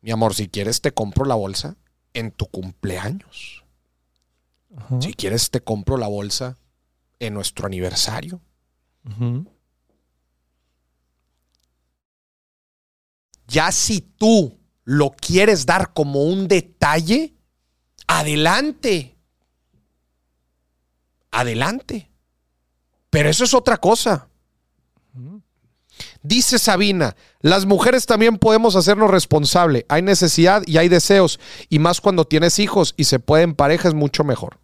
[0.00, 1.76] Mi amor, si quieres te compro la bolsa
[2.14, 3.64] en tu cumpleaños.
[5.00, 6.56] Si quieres te compro la bolsa
[7.18, 8.40] en nuestro aniversario.
[13.46, 17.34] Ya si tú lo quieres dar como un detalle,
[18.06, 19.16] adelante.
[21.30, 22.10] Adelante.
[23.10, 24.28] Pero eso es otra cosa.
[26.26, 29.86] Dice Sabina, las mujeres también podemos hacernos responsable.
[29.88, 31.38] Hay necesidad y hay deseos.
[31.68, 34.58] Y más cuando tienes hijos y se puede en pareja es mucho mejor.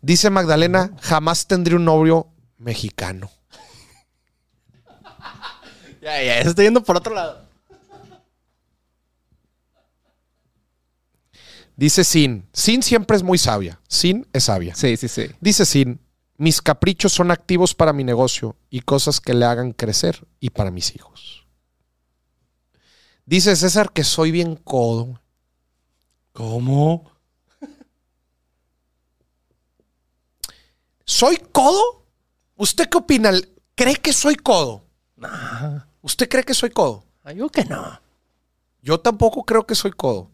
[0.00, 3.30] Dice Magdalena, jamás tendré un novio mexicano.
[6.00, 7.48] Ya, ya, estoy yendo por otro lado.
[11.76, 12.46] Dice Sin.
[12.52, 13.80] Sin siempre es muy sabia.
[13.88, 14.74] Sin es sabia.
[14.74, 15.30] Sí, sí, sí.
[15.40, 16.03] Dice Sin.
[16.36, 20.70] Mis caprichos son activos para mi negocio y cosas que le hagan crecer y para
[20.70, 21.46] mis hijos.
[23.24, 25.20] Dice César que soy bien codo.
[26.32, 27.10] ¿Cómo?
[31.04, 32.06] ¿Soy codo?
[32.56, 33.30] ¿Usted qué opina?
[33.74, 34.84] ¿Cree que soy codo?
[36.02, 37.04] ¿Usted cree que soy codo?
[37.34, 38.00] yo que no.
[38.82, 40.30] Yo tampoco creo que soy codo.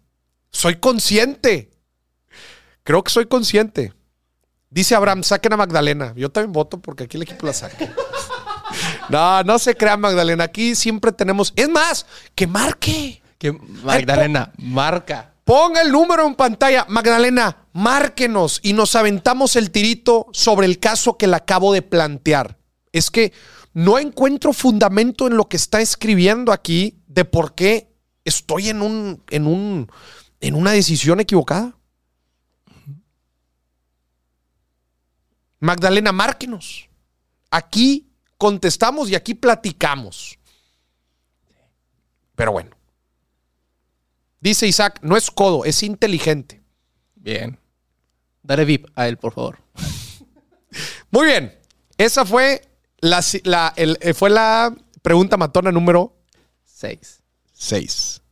[0.51, 1.71] Soy consciente.
[2.83, 3.93] Creo que soy consciente.
[4.71, 6.15] Dice Abraham, saquen a Magdalena.
[6.17, 7.77] Yo también voto porque aquí el equipo la saca.
[9.09, 10.45] No, no se crea Magdalena.
[10.45, 11.53] Aquí siempre tenemos.
[11.57, 12.07] Es más,
[12.37, 13.21] que marque.
[13.39, 15.35] Que Magdalena, marca.
[15.45, 16.87] Ponga el número en pantalla.
[16.89, 22.57] Magdalena, márquenos y nos aventamos el tirito sobre el caso que le acabo de plantear.
[22.93, 23.33] Es que
[23.73, 27.93] no encuentro fundamento en lo que está escribiendo aquí de por qué
[28.25, 29.91] estoy en un, en un,
[30.41, 31.77] en una decisión equivocada.
[35.61, 36.89] Magdalena, márquenos.
[37.51, 40.39] Aquí contestamos y aquí platicamos.
[42.35, 42.77] Pero bueno.
[44.41, 46.63] Dice Isaac, no es codo, es inteligente.
[47.15, 47.59] Bien.
[48.43, 49.59] Dale VIP a él, por favor.
[51.11, 51.59] Muy bien.
[51.99, 52.63] Esa fue
[53.01, 53.23] la,
[53.77, 56.17] eh, fue la pregunta matona número
[56.65, 57.23] 6.
[57.53, 58.23] 6.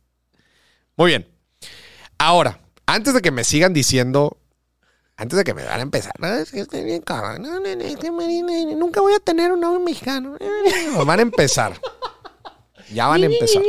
[0.95, 1.27] Muy bien.
[2.17, 4.38] Ahora, antes de que me sigan diciendo
[5.19, 7.75] antes de que me van a empezar, no, es que estoy bien cabrón, no, no,
[7.75, 10.37] no, nunca voy a tener un novio mexicano.
[11.05, 11.77] Van a empezar.
[12.93, 13.61] Ya van a empezar.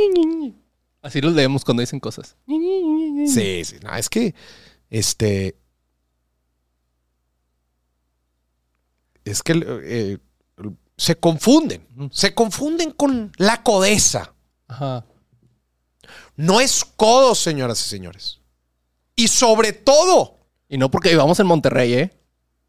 [1.01, 2.37] Así los leemos cuando dicen cosas.
[2.47, 4.33] Sí, sí, no, es que,
[4.89, 5.57] este,
[9.25, 10.17] es que eh,
[10.95, 14.33] se confunden, se confunden con la codeza.
[14.69, 15.05] Ajá.
[16.37, 18.39] No es codo, señoras y señores.
[19.17, 20.40] Y sobre todo,
[20.71, 22.13] y no porque vivamos en Monterrey, ¿eh?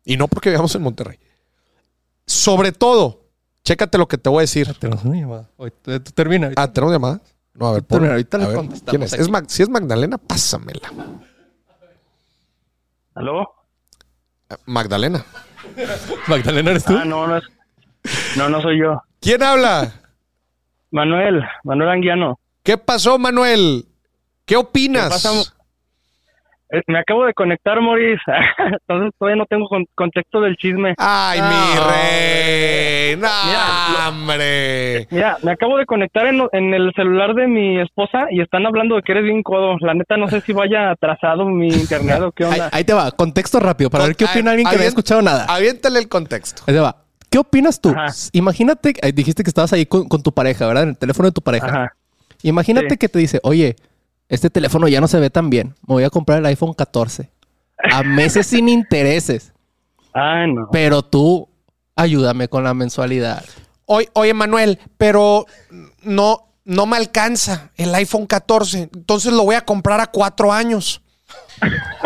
[0.04, 1.20] Y no porque vivamos en Monterrey.
[2.26, 3.28] Sobre todo,
[3.62, 4.66] chécate lo que te voy a decir.
[4.68, 5.50] Ah, tenemos una llamada.
[6.12, 6.50] Termina.
[6.56, 7.20] Ah, ¿tenemos llamada?
[7.54, 8.90] No, a ver, por, ahorita le contestamos.
[8.90, 9.52] ¿Quién es?
[9.52, 10.92] si es Magdalena, pásamela.
[13.14, 13.54] ¿Aló?
[14.50, 15.24] Ah, Magdalena.
[16.26, 16.96] ¿Magdalena eres tú?
[16.96, 17.44] Ah, no, no es.
[18.36, 19.00] No, no soy yo.
[19.20, 19.92] ¿Quién habla?
[20.90, 22.40] Manuel, Manuel Anguiano.
[22.64, 23.86] ¿Qué pasó, Manuel?
[24.44, 25.52] ¿Qué opinas?
[26.86, 28.20] Me acabo de conectar, Moris.
[28.58, 30.94] Entonces todavía no tengo contexto del chisme.
[30.98, 33.16] Ay, mi rey.
[33.16, 35.06] No, hombre.
[35.10, 39.02] Mira, me acabo de conectar en, el celular de mi esposa y están hablando de
[39.02, 39.76] que eres bien codo.
[39.80, 42.70] La neta, no sé si vaya atrasado mi internet o qué onda.
[42.72, 45.46] Ahí, te va, contexto rápido para ver qué opina alguien que no ha escuchado nada.
[45.48, 46.62] Aviéntale el contexto.
[46.66, 46.96] Ahí te va.
[47.30, 47.94] ¿Qué opinas tú?
[48.32, 50.82] Imagínate, eh, dijiste que estabas ahí con, tu pareja, ¿verdad?
[50.84, 51.92] En el teléfono de tu pareja.
[52.42, 53.76] Imagínate que te dice, oye,
[54.32, 55.74] este teléfono ya no se ve tan bien.
[55.86, 57.30] Me voy a comprar el iPhone 14.
[57.92, 59.52] A meses sin intereses.
[60.14, 60.68] Ah, no.
[60.72, 61.50] Pero tú
[61.96, 63.44] ayúdame con la mensualidad.
[63.84, 65.44] Oye, oye, Manuel, pero
[66.02, 68.88] no, no me alcanza el iPhone 14.
[68.94, 71.02] Entonces lo voy a comprar a cuatro años.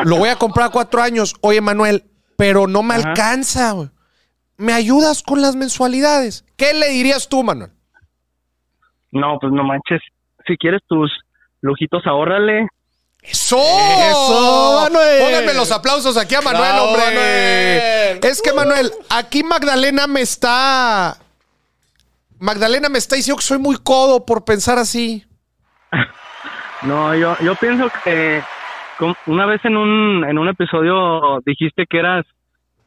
[0.04, 1.36] Lo voy a comprar a cuatro años.
[1.42, 3.72] Oye, Manuel, pero no me alcanza.
[4.56, 6.44] ¿Me ayudas con las mensualidades?
[6.56, 7.70] ¿Qué le dirías tú, Manuel?
[9.12, 10.00] No, pues no manches.
[10.44, 11.08] Si quieres tus
[11.60, 12.68] lujitos, ahórrale.
[13.22, 13.58] ¡Eso!
[13.58, 14.80] ¡Eso!
[14.84, 15.22] Manuel.
[15.22, 18.18] Pónganme los aplausos aquí a Manuel, hombre.
[18.18, 21.16] Es que, Manuel, aquí Magdalena me está.
[22.38, 25.24] Magdalena me está diciendo que soy muy codo por pensar así.
[26.82, 28.42] No, yo, yo pienso que
[29.26, 32.26] una vez en un, en un episodio dijiste que eras,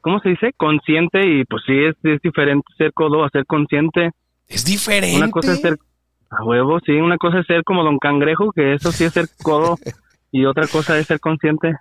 [0.01, 0.53] ¿cómo se dice?
[0.55, 4.11] Consciente y pues sí, es, es diferente ser codo a ser consciente.
[4.47, 5.17] Es diferente.
[5.17, 5.77] Una cosa es ser
[6.29, 6.93] a huevo, sí.
[6.93, 9.77] Una cosa es ser como Don Cangrejo, que eso sí es ser codo,
[10.31, 11.73] y otra cosa es ser consciente.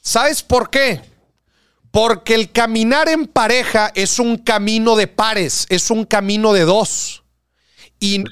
[0.00, 1.00] ¿Sabes por qué?
[1.90, 7.24] Porque el caminar en pareja es un camino de pares, es un camino de dos.
[8.00, 8.24] Y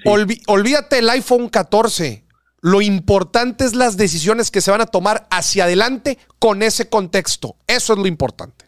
[0.46, 2.24] olvídate el iPhone 14.
[2.60, 7.56] Lo importante es las decisiones que se van a tomar hacia adelante con ese contexto.
[7.66, 8.61] Eso es lo importante.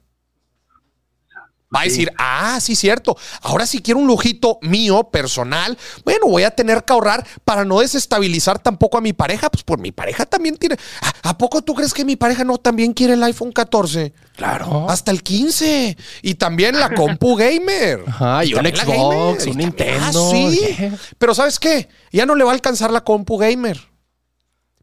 [1.74, 3.16] Va a decir, ah, sí, cierto.
[3.42, 7.80] Ahora si quiero un lujito mío, personal, bueno, voy a tener que ahorrar para no
[7.80, 9.50] desestabilizar tampoco a mi pareja.
[9.50, 10.76] Pues por mi pareja también tiene.
[11.22, 14.12] ¿A, poco tú crees que mi pareja no también quiere el iPhone 14?
[14.36, 14.88] Claro.
[14.88, 15.96] Hasta el 15.
[16.22, 18.04] Y también la compu gamer.
[18.06, 20.30] Ajá, y, un Xbox, un Nintendo.
[20.30, 20.76] Ah, sí.
[21.18, 21.88] Pero ¿sabes qué?
[22.12, 23.80] Ya no le va a alcanzar la compu gamer.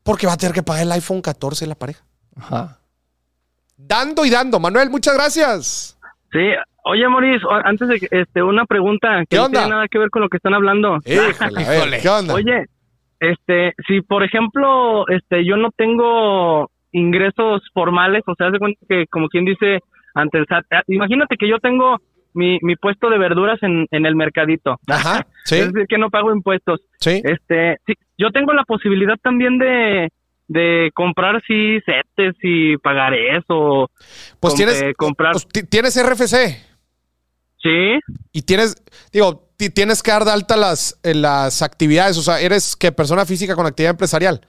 [0.04, 2.04] Porque va a tener que pagar el iPhone 14 la pareja.
[2.36, 2.80] Ajá.
[3.78, 4.60] Dando y dando.
[4.60, 5.98] Manuel, muchas gracias.
[6.32, 6.40] Sí,
[6.84, 10.30] Oye, Moris, antes de este, una pregunta que no tiene nada que ver con lo
[10.30, 10.98] que están hablando.
[11.06, 12.34] Híjole, ¿qué onda?
[12.34, 12.66] Oye,
[13.20, 19.06] este, si por ejemplo, este, yo no tengo ingresos formales, o sea, hace cuenta que
[19.08, 19.80] como quien dice
[20.16, 21.98] ante el SAT, ah, imagínate que yo tengo
[22.34, 24.80] mi, mi puesto de verduras en, en el mercadito.
[24.88, 25.60] Ajá, sí.
[25.60, 26.82] Es decir, que no pago impuestos.
[27.00, 27.22] Sí.
[27.24, 30.10] Este, sí, yo tengo la posibilidad también de,
[30.48, 33.90] de comprar sí setes y pagar eso.
[34.40, 35.34] Pues tienes, comprar.
[35.34, 36.71] Pues, tienes RFC.
[37.62, 38.00] Sí.
[38.32, 38.76] Y tienes,
[39.12, 43.26] digo, tienes que dar de alta las, eh, las actividades, o sea, eres que persona
[43.26, 44.42] física con actividad empresarial.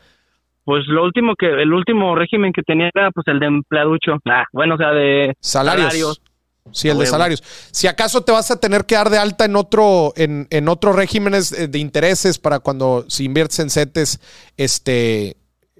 [0.65, 4.13] Pues lo último que, el último régimen que tenía era pues el de empleaducho.
[4.27, 6.23] Ah, bueno, o sea, de salarios.
[6.71, 7.43] Sí, el de salarios.
[7.73, 10.95] Si acaso te vas a tener que dar de alta en otro, en, en otros
[10.95, 14.21] regímenes de intereses para cuando si inviertes en CETES,
[14.57, 15.37] este,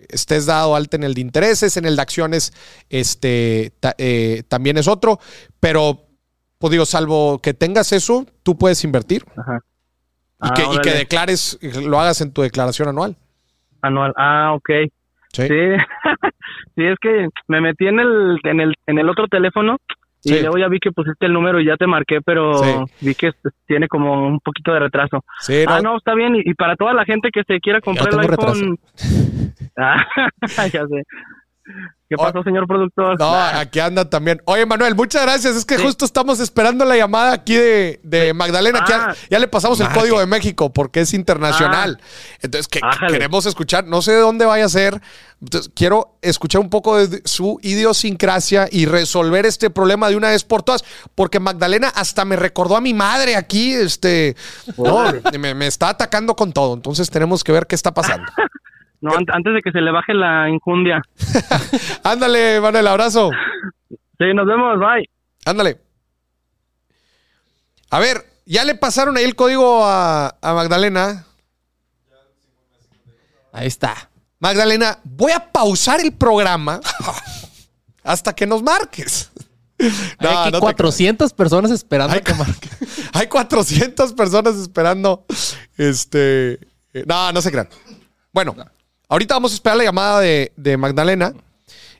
[0.09, 2.53] estés dado alta en el de intereses, en el de acciones,
[2.91, 5.21] este, eh, también es otro,
[5.61, 6.09] pero
[6.63, 9.25] pues digo, salvo que tengas eso, tú puedes invertir.
[9.37, 9.59] Ajá.
[10.45, 13.17] y, que, y, que, declares, lo hagas en tu declaración anual.
[13.81, 14.71] Anual, ah, ok.
[15.33, 15.49] Sí.
[16.75, 19.77] Sí, es que me metí en el, en el, en el otro teléfono
[20.25, 23.33] y luego ya vi que pusiste el número y ya te marqué, pero vi que
[23.67, 25.25] tiene como un poquito de retraso.
[25.41, 26.37] Sí, Ah, no, está bien.
[26.37, 28.79] Y, para toda la gente que se quiera comprar el iPhone...
[29.77, 30.05] Ah,
[30.73, 31.03] ya sé.
[32.09, 33.19] ¿Qué pasó, señor productor?
[33.19, 34.43] No, aquí anda también.
[34.45, 35.57] Oye, Manuel, muchas gracias.
[35.57, 38.85] Es que justo estamos esperando la llamada aquí de, Magdalena.
[38.87, 39.15] Ah.
[39.31, 41.99] ya, le pasamos el código de México porque es internacional.
[42.01, 42.37] Ah.
[42.43, 43.87] Entonces, que, queremos escuchar.
[43.87, 45.01] No sé de dónde vaya a ser.
[45.41, 50.45] Entonces, quiero escuchar un poco de su idiosincrasia y resolver este problema de una vez
[50.45, 50.85] por todas.
[51.15, 53.73] Porque Magdalena hasta me recordó a mi madre aquí.
[53.73, 54.37] Este,
[55.39, 56.75] me, me está atacando con todo.
[56.75, 58.31] Entonces, tenemos que ver qué está pasando.
[59.03, 61.03] No, antes de que se le baje la injundia.
[62.05, 63.31] Ándale, Manuel, abrazo.
[63.91, 65.11] Sí, nos vemos, bye.
[65.45, 65.81] Ándale.
[67.91, 71.27] A ver, ya le pasaron ahí el código a, Magdalena.
[73.53, 74.09] Ahí está.
[74.39, 76.81] Magdalena, voy a pausar el programa
[78.05, 79.33] hasta que nos marques.
[80.19, 82.33] hay 400 personas esperando hay, que
[83.15, 85.27] Hay 400 personas esperando.
[85.77, 86.61] Este.
[86.95, 87.69] Eh, no, no se crean.
[88.33, 88.55] Bueno,
[89.13, 91.35] Ahorita vamos a esperar la llamada de, Magdalena.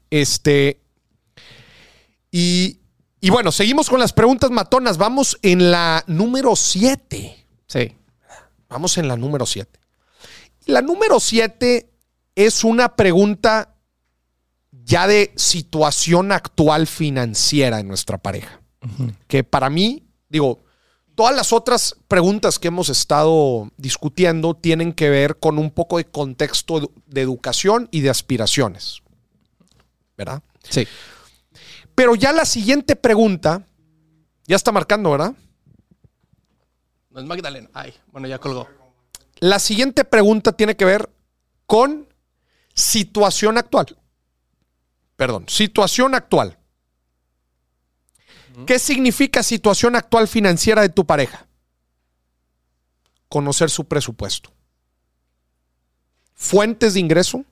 [0.09, 0.81] Este.
[2.31, 2.79] Y,
[3.21, 4.97] y, bueno, seguimos con las preguntas matonas.
[4.97, 7.47] Vamos en la número 7.
[7.67, 7.97] Sí.
[8.67, 9.79] Vamos en la número 7.
[10.65, 11.93] La número 7
[12.35, 13.75] es una pregunta
[14.71, 18.63] ya de situación actual financiera en nuestra pareja.
[19.27, 20.65] Que para mí, digo,
[21.23, 26.05] todas las otras preguntas que hemos estado discutiendo tienen que ver con un poco de
[26.05, 29.03] contexto de educación y de aspiraciones.
[30.17, 30.43] ¿Verdad?
[30.69, 30.85] Sí.
[31.95, 33.69] Pero ya la siguiente pregunta,
[34.49, 35.35] ya está marcando, ¿verdad?
[37.11, 37.71] No es Magdalena.
[37.73, 38.67] Ay, bueno, ya colgó.
[39.39, 41.09] La siguiente pregunta tiene que ver
[41.67, 42.09] con
[42.75, 43.97] situación actual.
[45.15, 46.59] Perdón, situación actual.
[48.67, 51.47] ¿Qué significa situación actual financiera de tu pareja?
[53.29, 54.53] Conocer su presupuesto.
[56.35, 57.45] Fuentes de ingreso,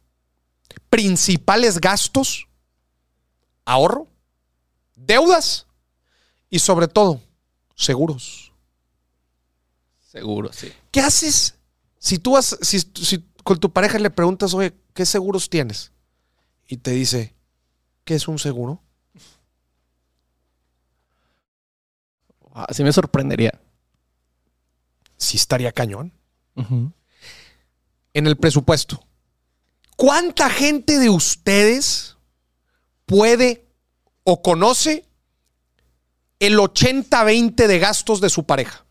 [0.88, 2.48] principales gastos,
[3.64, 4.08] ahorro,
[4.94, 5.66] deudas
[6.50, 7.20] y sobre todo,
[7.74, 8.52] seguros.
[10.00, 10.72] Seguro, sí.
[10.90, 11.54] ¿Qué haces
[12.00, 15.92] si tú vas, si, si con tu pareja le preguntas, oye, ¿qué seguros tienes?
[16.66, 17.34] Y te dice,
[18.04, 18.82] ¿qué es un seguro?
[22.52, 23.58] Así me sorprendería.
[25.16, 26.12] Sí estaría cañón.
[26.54, 29.02] En el presupuesto.
[29.96, 32.16] ¿Cuánta gente de ustedes
[33.06, 33.66] puede
[34.24, 35.04] o conoce
[36.38, 38.84] el 80-20 de gastos de su pareja?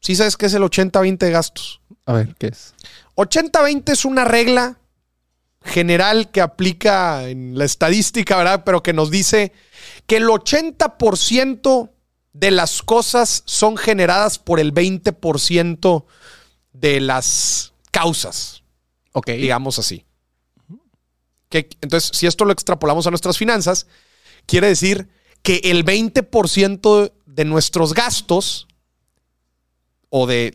[0.00, 1.80] ¿Sí sabes qué es el 80-20 de gastos?
[2.04, 2.74] A ver, ¿qué es?
[3.16, 4.78] 80-20 es una regla
[5.62, 8.64] general que aplica en la estadística, ¿verdad?
[8.64, 9.52] Pero que nos dice
[10.06, 11.90] que el 80%
[12.34, 16.04] de las cosas son generadas por el 20%
[16.72, 18.62] de las causas.
[19.12, 19.28] Ok.
[19.30, 20.04] Digamos así.
[21.48, 23.86] Que, entonces, si esto lo extrapolamos a nuestras finanzas,
[24.46, 25.08] quiere decir
[25.42, 28.66] que el 20% de nuestros gastos
[30.10, 30.52] o de,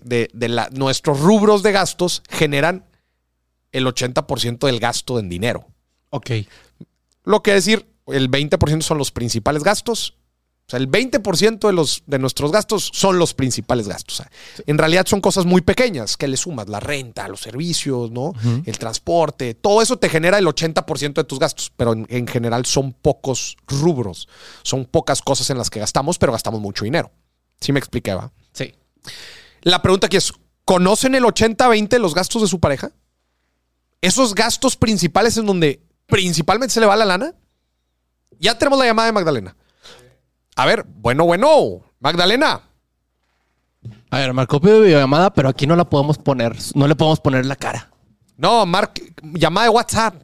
[0.71, 2.85] nuestros rubros de gastos generan
[3.71, 5.67] el 80% del gasto en dinero.
[6.09, 6.31] Ok.
[7.23, 10.15] Lo que decir, el 20% son los principales gastos
[10.69, 14.21] o sea, el 20% de, los, de nuestros gastos son los principales gastos.
[14.67, 18.33] En realidad son cosas muy pequeñas que le sumas, la renta, los servicios, ¿no?
[18.67, 22.93] El transporte, todo eso te genera el 80% de tus gastos, pero en, general son
[22.93, 24.29] pocos rubros,
[24.61, 27.11] son pocas cosas en las que gastamos, pero gastamos mucho dinero.
[27.59, 28.31] ¿Sí me expliqué, va?
[28.53, 28.75] Sí.
[29.61, 30.31] La pregunta aquí es,
[30.65, 32.91] ¿conocen el 80-20 los gastos de su pareja?
[34.01, 37.33] Esos gastos principales en donde principalmente se le va la lana.
[38.39, 39.55] Ya tenemos la llamada de Magdalena.
[40.59, 41.79] A ver, bueno, bueno.
[42.01, 42.59] Magdalena.
[44.11, 46.53] A ver, marcó de videollamada, pero aquí no la podemos poner.
[46.75, 47.89] No le podemos poner la cara.
[48.35, 48.91] No, Mark,
[49.23, 50.15] llamada de WhatsApp.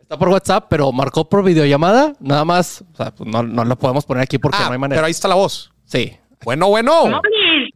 [0.00, 2.14] Está por WhatsApp, pero marcó por videollamada.
[2.18, 2.82] Nada más.
[2.92, 4.98] O sea, pues no, no la podemos poner aquí porque ah, no hay manera.
[4.98, 5.70] Pero ahí está la voz.
[5.84, 6.16] Sí.
[6.44, 7.06] Bueno, bueno.
[7.06, 7.74] Moris.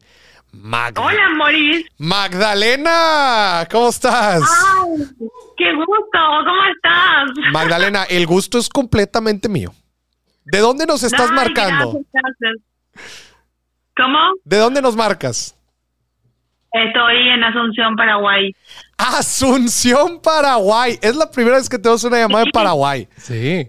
[0.97, 1.87] Hola, Moris.
[1.97, 4.43] Magdalena, ¿cómo estás?
[4.43, 5.07] Ay,
[5.57, 6.19] qué gusto.
[6.45, 7.53] ¿Cómo estás?
[7.53, 9.73] Magdalena, el gusto es completamente mío.
[10.45, 12.01] ¿De dónde nos estás marcando?
[13.97, 14.19] ¿Cómo?
[14.45, 15.59] ¿De dónde nos marcas?
[16.73, 18.55] Estoy en Asunción, Paraguay.
[18.97, 20.99] Asunción, Paraguay.
[21.03, 23.09] Es la primera vez que tenemos una llamada de Paraguay.
[23.17, 23.69] Sí.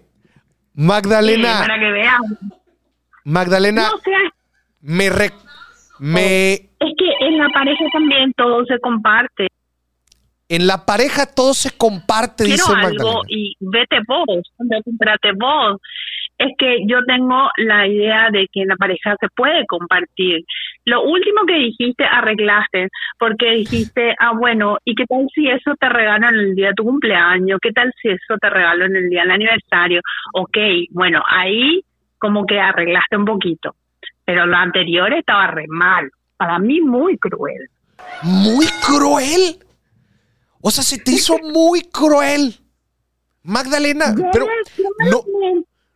[0.74, 1.59] Magdalena.
[1.59, 2.21] para que vean.
[3.26, 3.89] Magdalena.
[3.89, 3.97] No,
[4.82, 5.09] me,
[5.99, 6.53] me.
[6.53, 9.47] Es que en la pareja también todo se comparte.
[10.47, 14.28] En la pareja todo se comparte, Quiero dice algo y vete vos,
[14.84, 15.80] comprate vos
[16.43, 20.43] es que yo tengo la idea de que en la pareja se puede compartir.
[20.85, 25.87] Lo último que dijiste arreglaste, porque dijiste, ah, bueno, ¿y qué tal si eso te
[25.87, 27.59] regalan el día de tu cumpleaños?
[27.61, 30.01] ¿Qué tal si eso te regalo en el día del aniversario?
[30.33, 30.57] Ok,
[30.91, 31.81] bueno, ahí
[32.17, 33.75] como que arreglaste un poquito,
[34.25, 37.69] pero lo anterior estaba re mal, para mí muy cruel.
[38.21, 39.57] ¿Muy cruel?
[40.61, 42.55] O sea, se te hizo muy cruel.
[43.43, 44.47] Magdalena, pero
[45.11, 45.21] no,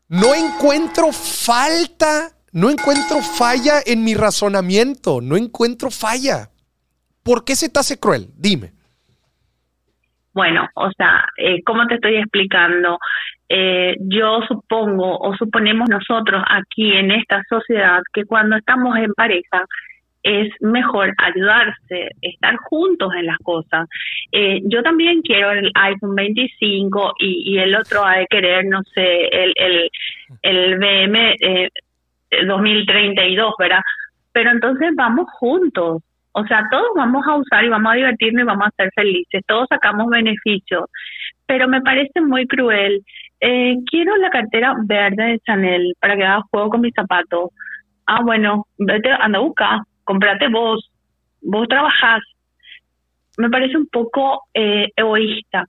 [0.09, 6.49] no encuentro falta, no encuentro falla en mi razonamiento, no encuentro falla.
[7.23, 8.27] ¿Por qué se te hace cruel?
[8.37, 8.71] Dime.
[10.33, 12.99] Bueno, o sea, eh, ¿cómo te estoy explicando?
[13.49, 19.65] Eh, yo supongo o suponemos nosotros aquí en esta sociedad que cuando estamos en pareja
[20.23, 23.87] es mejor ayudarse, estar juntos en las cosas.
[24.31, 28.81] Eh, yo también quiero el iPhone 25 y, y el otro ha de querer, no
[28.93, 29.89] sé, el, el,
[30.41, 31.69] el BM eh,
[32.45, 33.81] 2032, ¿verdad?
[34.33, 36.01] Pero entonces vamos juntos.
[36.33, 39.41] O sea, todos vamos a usar y vamos a divertirnos y vamos a ser felices.
[39.47, 40.85] Todos sacamos beneficios.
[41.47, 43.01] Pero me parece muy cruel.
[43.39, 47.49] Eh, quiero la cartera verde de Chanel para que haga juego con mis zapatos.
[48.05, 50.89] Ah, bueno, vete, anda a buscar comprate vos,
[51.41, 52.21] vos trabajás.
[53.37, 55.67] Me parece un poco eh, egoísta.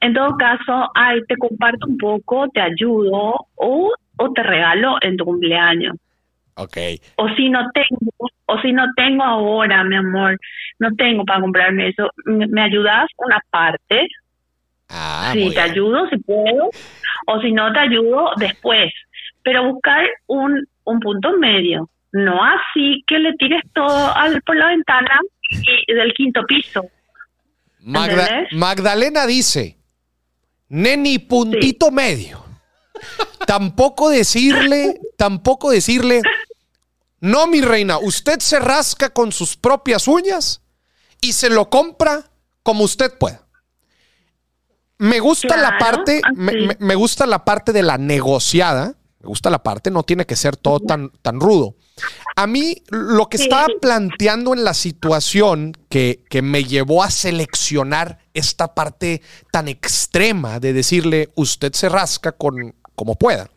[0.00, 5.16] en todo caso, ay, te comparto un poco, te ayudo o, o te regalo en
[5.16, 5.96] tu cumpleaños.
[6.56, 6.76] Ok.
[7.16, 10.36] O si no tengo, o si no tengo ahora, mi amor,
[10.80, 14.08] no tengo para comprarme eso, ¿me, ayudas una parte?
[14.88, 16.68] Ah, sí, te ayudo si puedo,
[17.26, 18.92] o si no te ayudo después.
[19.44, 24.68] Pero buscar un, un punto medio, no así que le tires todo al, por la
[24.68, 26.84] ventana y, del quinto piso.
[27.80, 29.76] Magdalena dice,
[30.68, 32.44] neni puntito medio.
[33.46, 36.22] tampoco decirle, tampoco decirle,
[37.20, 40.62] no mi reina, usted se rasca con sus propias uñas
[41.20, 42.30] y se lo compra
[42.62, 43.46] como usted pueda.
[44.98, 49.90] Me gusta la parte, me, gusta la parte de la negociada, me gusta la parte,
[49.90, 51.74] no tiene que ser todo tan, tan rudo.
[52.36, 58.18] A mí lo que estaba planteando en la situación que, que, me llevó a seleccionar
[58.32, 63.50] esta parte tan extrema de decirle usted se rasca con como pueda,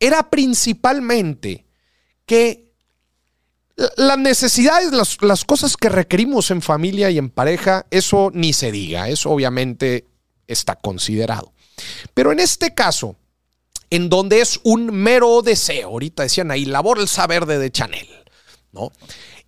[0.00, 1.66] era principalmente
[2.26, 2.72] que
[3.96, 8.70] las necesidades, las, las cosas que requerimos en familia y en pareja, eso ni se
[8.70, 10.06] diga, eso obviamente
[10.46, 11.52] está considerado.
[12.14, 13.16] Pero en este caso,
[13.90, 18.08] en donde es un mero deseo, ahorita decían ahí, la bolsa verde de Chanel,
[18.72, 18.90] ¿no?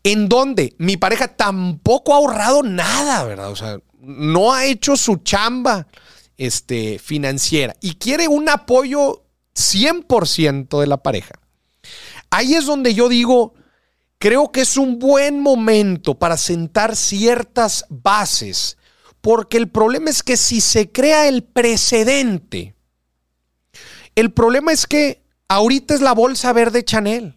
[0.03, 3.51] En donde mi pareja tampoco ha ahorrado nada, ¿verdad?
[3.51, 5.89] O sea, no ha hecho su chamba
[6.37, 9.25] este, financiera y quiere un apoyo
[9.57, 11.35] 100% de la pareja.
[12.31, 13.55] Ahí es donde yo digo,
[14.19, 18.77] creo que es un buen momento para sentar ciertas bases,
[19.21, 22.76] porque el problema es que si se crea el precedente,
[24.17, 27.37] el problema es que ahorita es la bolsa verde Chanel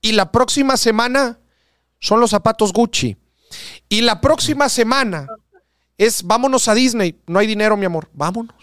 [0.00, 1.40] y la próxima semana
[1.98, 3.16] son los zapatos Gucci
[3.88, 5.26] y la próxima semana
[5.98, 8.54] es vámonos a Disney, no hay dinero mi amor, vámonos.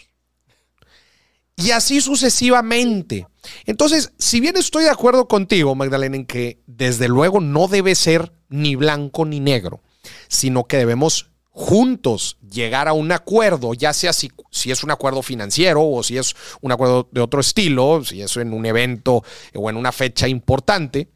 [1.55, 3.27] Y así sucesivamente.
[3.65, 8.31] Entonces, si bien estoy de acuerdo contigo, Magdalena, en que desde luego no debe ser
[8.49, 9.81] ni blanco ni negro,
[10.27, 15.21] sino que debemos juntos llegar a un acuerdo, ya sea si, si, es un acuerdo
[15.21, 19.23] financiero o si es un acuerdo de otro estilo, si es en un evento
[19.53, 21.09] o en una fecha importante,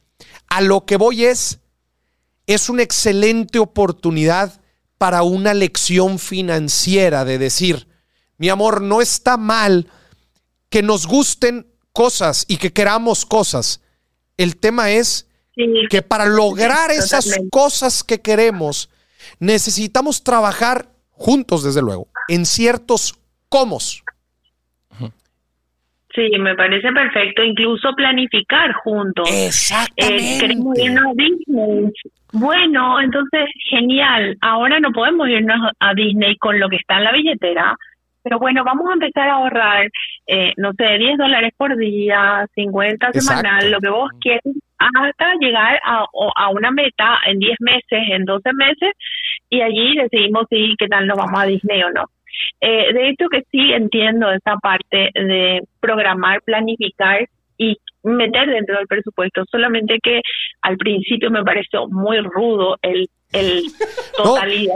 [0.48, 1.60] a lo que voy es,
[2.46, 4.62] es una excelente oportunidad
[5.00, 7.88] para una lección financiera de decir,
[8.38, 9.90] mi amor, no está mal
[10.70, 13.82] que nos gusten cosas y que queramos cosas.
[14.38, 15.26] El tema es
[15.90, 18.90] que para lograr esas cosas que queremos,
[19.40, 23.20] necesitamos trabajar juntos, desde luego, en ciertos
[23.50, 24.04] comos.
[26.18, 29.30] Sí, me parece perfecto, incluso planificar juntos.
[29.32, 30.46] Exactamente.
[30.46, 31.92] Eh,
[32.34, 34.36] bueno, entonces, genial.
[34.42, 37.78] Ahora no podemos irnos a Disney con lo que está en la billetera,
[38.24, 39.88] pero bueno, vamos a empezar a ahorrar,
[40.26, 44.44] eh, no sé, 10 dólares por día, 50 semanal, lo que vos quieras,
[44.80, 46.06] hasta llegar a,
[46.36, 48.94] a una meta en 10 meses, en 12 meses,
[49.50, 52.06] y allí decidimos si qué tal nos vamos a Disney o no.
[52.62, 58.88] Eh, de hecho que sí entiendo esa parte de programar, planificar y meter dentro del
[58.88, 60.22] presupuesto, solamente que
[60.62, 63.64] al principio me pareció muy rudo el, el
[64.18, 64.76] totalidad.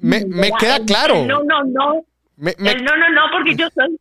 [0.00, 1.24] me, me queda claro.
[1.26, 2.04] No, no, no.
[2.36, 3.96] no, no, no, porque yo soy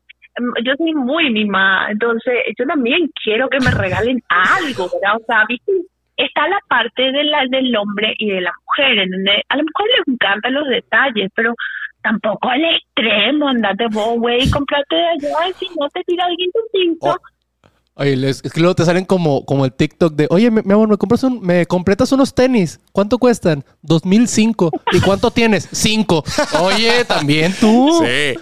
[0.64, 5.18] yo soy muy mima, entonces yo también quiero que me regalen algo, ¿verdad?
[5.22, 5.72] O sea, ¿viste?
[6.18, 9.00] está la parte de la, del hombre y de la mujer,
[9.50, 11.54] A lo mejor les encantan los detalles, pero
[12.02, 16.52] tampoco al extremo, andate vos, güey, comprate de allá y si no te tira alguien
[16.52, 17.18] tu cinco.
[17.96, 20.98] Oye, es que luego te salen como, como el TikTok de, oye, mi, amor, ¿me,
[20.98, 22.80] compras un, ¿me completas unos tenis?
[22.92, 23.64] ¿Cuánto cuestan?
[23.84, 24.72] 2005.
[24.94, 25.70] ¿Y cuánto tienes?
[25.72, 26.24] Cinco.
[26.60, 28.02] Oye, también tú.
[28.04, 28.34] Sí.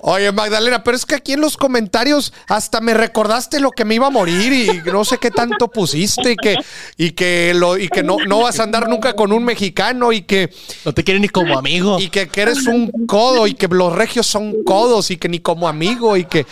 [0.00, 3.96] Oye, Magdalena, pero es que aquí en los comentarios hasta me recordaste lo que me
[3.96, 6.56] iba a morir y no sé qué tanto pusiste y que,
[6.96, 10.22] y que, lo, y que no, no vas a andar nunca con un mexicano y
[10.22, 10.50] que...
[10.84, 11.98] No te quieren ni como amigo.
[11.98, 15.68] Y que, eres un codo y que los regios son codos y que ni como
[15.68, 16.46] amigo y que...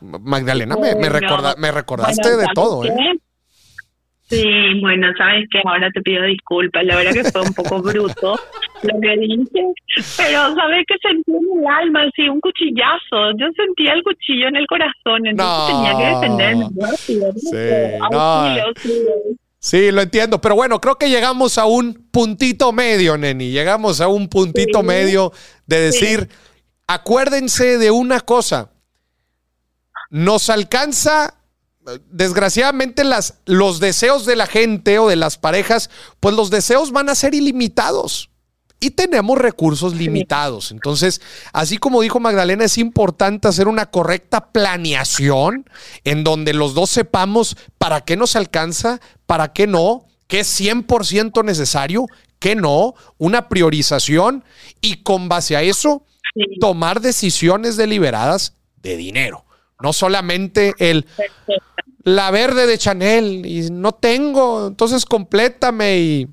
[0.00, 2.94] Magdalena, me, me, me recordaste de todo, ¿eh?
[4.30, 8.38] Sí, bueno, sabes que ahora te pido disculpas, la verdad que fue un poco bruto
[8.82, 9.72] lo que dije,
[10.16, 14.54] pero sabes que sentí en el alma así un cuchillazo, yo sentía el cuchillo en
[14.54, 16.68] el corazón, entonces tenía que defenderme.
[18.78, 19.00] Sí,
[19.58, 24.06] sí, lo entiendo, pero bueno, creo que llegamos a un puntito medio, Neni, llegamos a
[24.06, 25.32] un puntito medio
[25.66, 26.28] de decir,
[26.86, 28.70] acuérdense de una cosa,
[30.08, 31.39] nos alcanza
[32.10, 35.90] desgraciadamente las, los deseos de la gente o de las parejas,
[36.20, 38.28] pues los deseos van a ser ilimitados.
[38.82, 40.70] y tenemos recursos limitados.
[40.70, 41.20] Entonces,
[41.52, 45.68] así como dijo Magdalena, es importante hacer una correcta planeación
[46.04, 51.44] en donde los dos sepamos para qué nos alcanza, para qué no, qué es 100%
[51.44, 52.06] necesario,
[52.38, 54.44] qué no, una priorización
[54.80, 56.06] y con base a eso
[56.58, 59.44] tomar decisiones deliberadas de dinero.
[59.82, 61.06] No solamente el
[62.02, 66.28] la verde de Chanel y no tengo, entonces complétame y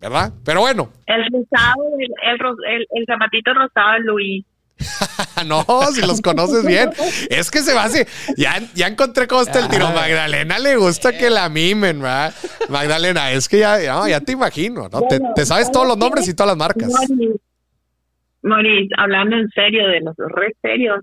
[0.00, 0.32] ¿verdad?
[0.44, 0.90] Pero bueno.
[1.06, 4.44] El rosado, el, el, zapatito rosado de Luis.
[5.46, 6.90] no, si los conoces bien.
[7.30, 8.02] Es que se va así.
[8.36, 9.86] Ya, ya encontré cómo está el tiro.
[9.86, 9.94] Ah.
[9.94, 12.34] Magdalena le gusta que la mimen, ¿verdad?
[12.68, 13.78] Magdalena, es que ya,
[14.08, 15.02] ya, te imagino, ¿no?
[15.34, 16.92] te, sabes todos los nombres y todas las marcas.
[18.42, 21.00] Moris, hablando en serio de los re serios,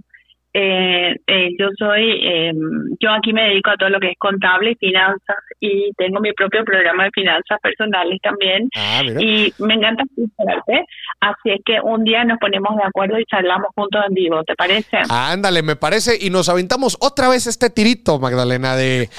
[0.53, 2.51] eh, eh, yo soy, eh,
[2.99, 6.33] yo aquí me dedico a todo lo que es contable y finanzas y tengo mi
[6.33, 10.85] propio programa de finanzas personales también ah, y me encanta escucharte,
[11.21, 14.55] así es que un día nos ponemos de acuerdo y charlamos juntos en vivo, ¿te
[14.55, 14.97] parece?
[15.09, 19.09] Ándale, me parece y nos aventamos otra vez este tirito, Magdalena, de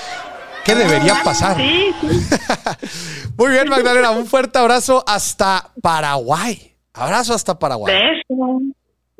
[0.64, 1.56] ¿Qué debería pasar?
[1.56, 1.92] Sí,
[3.38, 6.72] Muy bien, Magdalena, un fuerte abrazo hasta Paraguay.
[6.94, 7.92] Abrazo hasta Paraguay.
[7.92, 8.60] Beso.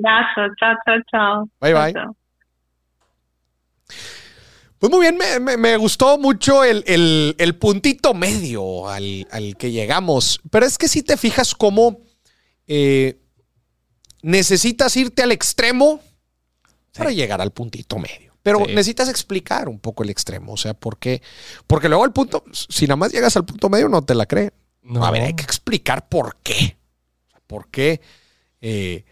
[0.05, 0.55] Abrazo.
[0.59, 1.49] Chao, chao, chao.
[1.61, 1.95] Bye, bye.
[4.79, 5.17] Pues muy bien,
[5.61, 10.41] me, gustó mucho el, puntito medio al, que llegamos.
[10.51, 12.01] Pero es que si te fijas cómo
[12.67, 13.21] eh,
[14.23, 16.01] necesitas irte al extremo
[16.97, 18.33] para llegar al puntito medio.
[18.43, 20.55] Pero necesitas explicar un poco el extremo.
[20.55, 21.23] O sea, ¿por qué?
[21.69, 24.53] Porque luego el punto, si nada más llegas al punto medio, no te la creen.
[24.83, 25.07] No.
[25.07, 26.77] A ver, hay que explicar por qué.
[27.47, 28.01] ¿Por qué?
[28.61, 29.05] Eh,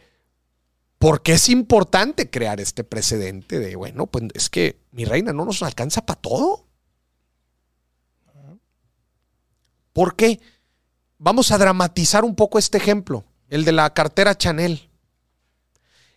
[1.00, 5.62] porque es importante crear este precedente de, bueno, pues es que mi reina no nos
[5.62, 6.66] alcanza para todo.
[9.94, 10.40] ¿Por qué?
[11.16, 14.90] Vamos a dramatizar un poco este ejemplo, el de la cartera Chanel.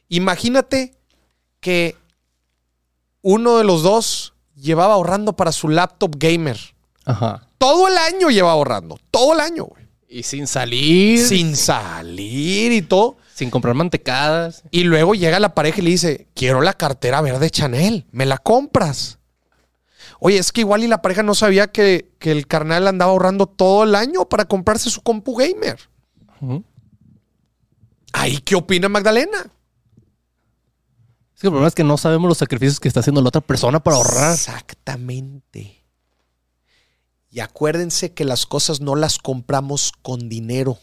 [0.10, 0.94] Imagínate
[1.62, 1.96] que
[3.22, 6.60] uno de los dos llevaba ahorrando para su laptop gamer.
[7.06, 7.48] Ajá.
[7.58, 9.88] Todo el año lleva ahorrando, todo el año, güey.
[10.10, 11.26] Y sin salir.
[11.26, 13.16] Sin salir y todo.
[13.44, 14.64] Sin comprar mantecadas.
[14.72, 18.38] Y luego llega la pareja y le dice, quiero la cartera verde Chanel, ¿me la
[18.38, 19.20] compras?
[20.22, 23.84] Oye, es que igual y la pareja no sabía que, el carnal andaba ahorrando todo
[23.84, 25.78] el año para comprarse su compu gamer.
[28.14, 29.52] ¿Ahí qué opina Magdalena?
[31.36, 33.42] Es que el problema es que no sabemos los sacrificios que está haciendo la otra
[33.42, 34.34] persona para ahorrar.
[34.34, 35.84] Exactamente.
[37.30, 40.80] Y acuérdense que las cosas no las compramos con dinero,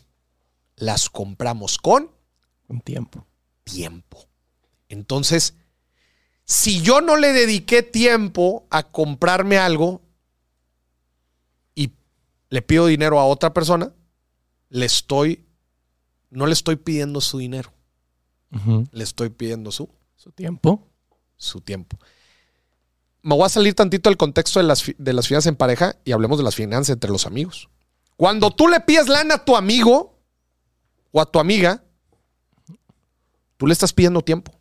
[0.76, 2.10] las compramos con
[2.70, 3.26] un tiempo.
[3.64, 4.28] Tiempo.
[4.88, 5.54] Entonces,
[6.44, 10.02] si yo no le dediqué tiempo a comprarme algo
[11.74, 11.92] y
[12.48, 13.92] le pido dinero a otra persona,
[14.68, 15.44] le estoy,
[16.30, 17.72] no le estoy pidiendo su dinero.
[18.90, 20.88] Le estoy pidiendo su, su tiempo.
[21.36, 21.96] Su tiempo.
[23.22, 26.10] Me voy a salir tantito del contexto de las, de las finanzas en pareja y
[26.12, 27.68] hablemos de las finanzas entre los amigos.
[28.16, 30.18] Cuando tú le pides lana a tu amigo
[31.12, 31.84] o a tu amiga,
[33.60, 34.58] Tú le estás pidiendo tiempo.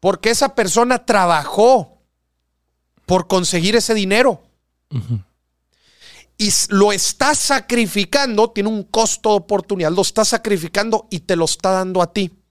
[0.00, 2.00] Porque esa persona trabajó
[3.04, 4.42] por conseguir ese dinero.
[6.38, 11.44] Y lo está sacrificando, tiene un costo de oportunidad, lo está sacrificando y te lo
[11.44, 12.42] está dando a ti.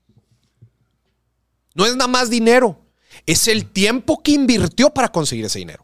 [1.74, 2.86] No es nada más dinero,
[3.26, 5.84] es el tiempo que invirtió para conseguir ese dinero.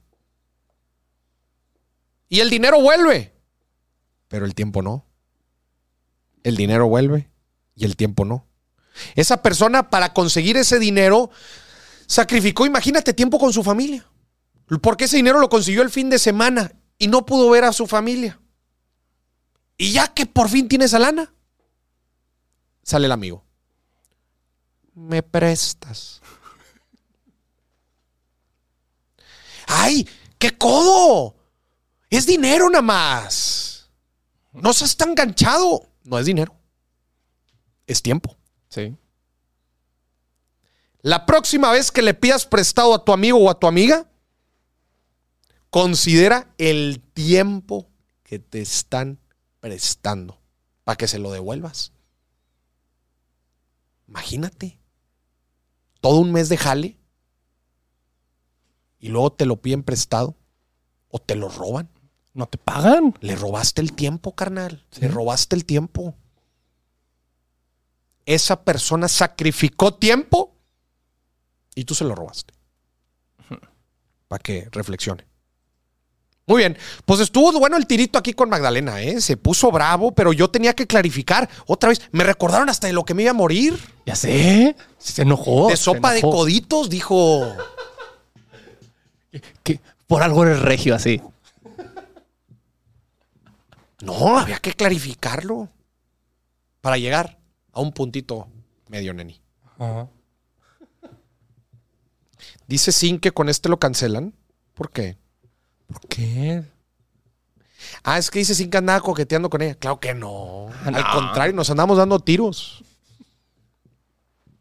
[2.30, 3.34] Y el dinero vuelve,
[4.28, 5.08] pero el tiempo no.
[6.44, 7.32] El dinero vuelve
[7.76, 8.46] y el tiempo no.
[9.16, 11.30] Esa persona para conseguir ese dinero
[12.08, 14.06] sacrificó, imagínate, tiempo con su familia.
[14.82, 17.88] Porque ese dinero lo consiguió el fin de semana y no pudo ver a su
[17.88, 18.40] familia.
[19.78, 21.34] Y ya que por fin tiene esa lana,
[22.84, 23.44] sale el amigo.
[24.94, 26.22] Me prestas.
[29.68, 30.08] ¡Ay!
[30.38, 31.36] ¡Qué codo!
[32.10, 33.90] Es dinero nada más.
[34.52, 35.88] No seas tan enganchado.
[36.04, 36.56] No es dinero.
[37.88, 38.38] Es tiempo.
[38.72, 38.96] Sí.
[41.02, 44.10] La próxima vez que le pidas prestado a tu amigo o a tu amiga,
[45.70, 47.90] considera el tiempo
[48.24, 49.20] que te están
[49.60, 50.40] prestando
[50.86, 51.92] para que se lo devuelvas.
[54.08, 54.80] Imagínate,
[56.00, 56.98] todo un mes de jale
[59.00, 60.38] y luego te lo piden prestado
[61.10, 61.90] o te lo roban.
[62.34, 63.14] ¿No te pagan?
[63.20, 64.86] Le robaste el tiempo, carnal.
[65.00, 66.16] Le robaste el tiempo
[68.34, 70.56] esa persona sacrificó tiempo
[71.76, 72.54] y tú se lo robaste.
[74.28, 75.26] Para que reflexione.
[76.48, 76.78] Muy bien.
[77.06, 79.22] Pues estuvo bueno el tirito aquí con Magdalena, ¿eh?
[79.22, 81.50] Se puso bravo, pero yo tenía que clarificar.
[81.66, 83.78] Otra vez, me recordaron hasta de lo que me iba a morir.
[84.06, 84.76] Ya sé.
[84.98, 85.70] Se enojó.
[85.70, 87.56] De sopa de coditos, dijo.
[89.64, 91.22] Que por algo eres regio así.
[94.02, 95.70] No, había que clarificarlo.
[96.82, 97.41] Para llegar
[97.72, 98.48] a un puntito
[98.90, 99.42] medio, neni.
[102.68, 104.34] Dice Sin que con este lo cancelan.
[104.74, 105.18] ¿Por qué?
[105.88, 106.64] ¿Por qué?
[108.04, 109.76] Ah, es que dice Sin que andaba coqueteando con ella.
[109.76, 110.70] Claro que no.
[110.86, 112.84] Al contrario, nos andamos dando tiros.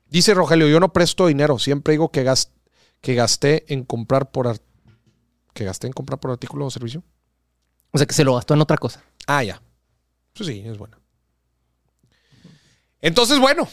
[0.08, 1.58] Dice Rogelio, yo no presto dinero.
[1.58, 2.28] Siempre digo que,
[3.00, 4.60] que gasté en comprar por
[5.52, 7.02] que gasté en comprar por artículo o servicio.
[7.92, 9.02] O sea que se lo gastó en otra cosa.
[9.26, 9.62] Ah, ya.
[10.34, 10.99] Eso sí, es bueno.
[13.02, 13.68] Entonces, bueno,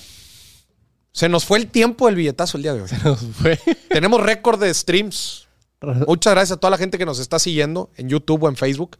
[1.11, 2.87] se nos fue el tiempo del billetazo el día de hoy.
[2.89, 3.59] Se nos fue.
[3.89, 5.47] Tenemos récord de streams.
[5.81, 8.97] Muchas gracias a toda la gente que nos está siguiendo en YouTube o en Facebook.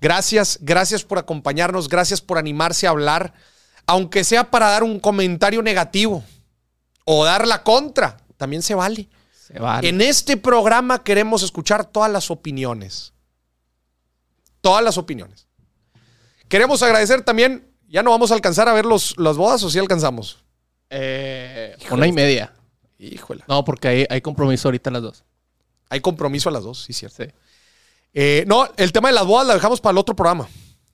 [0.00, 3.34] Gracias, gracias por acompañarnos, gracias por animarse a hablar,
[3.86, 6.22] aunque sea para dar un comentario negativo
[7.04, 9.08] o dar la contra, también se vale.
[9.46, 9.88] Se vale.
[9.88, 13.12] En este programa queremos escuchar todas las opiniones.
[14.60, 15.46] Todas las opiniones.
[16.48, 19.74] Queremos agradecer también, ya no vamos a alcanzar a ver los, las bodas o si
[19.74, 20.38] sí alcanzamos.
[20.90, 22.52] Eh, una y media.
[22.98, 23.44] Híjole.
[23.48, 25.24] No, porque hay, hay compromiso ahorita a las dos.
[25.88, 27.24] Hay compromiso a las dos, sí, cierto.
[28.12, 30.48] Eh, no, el tema de las bodas la dejamos para el otro programa.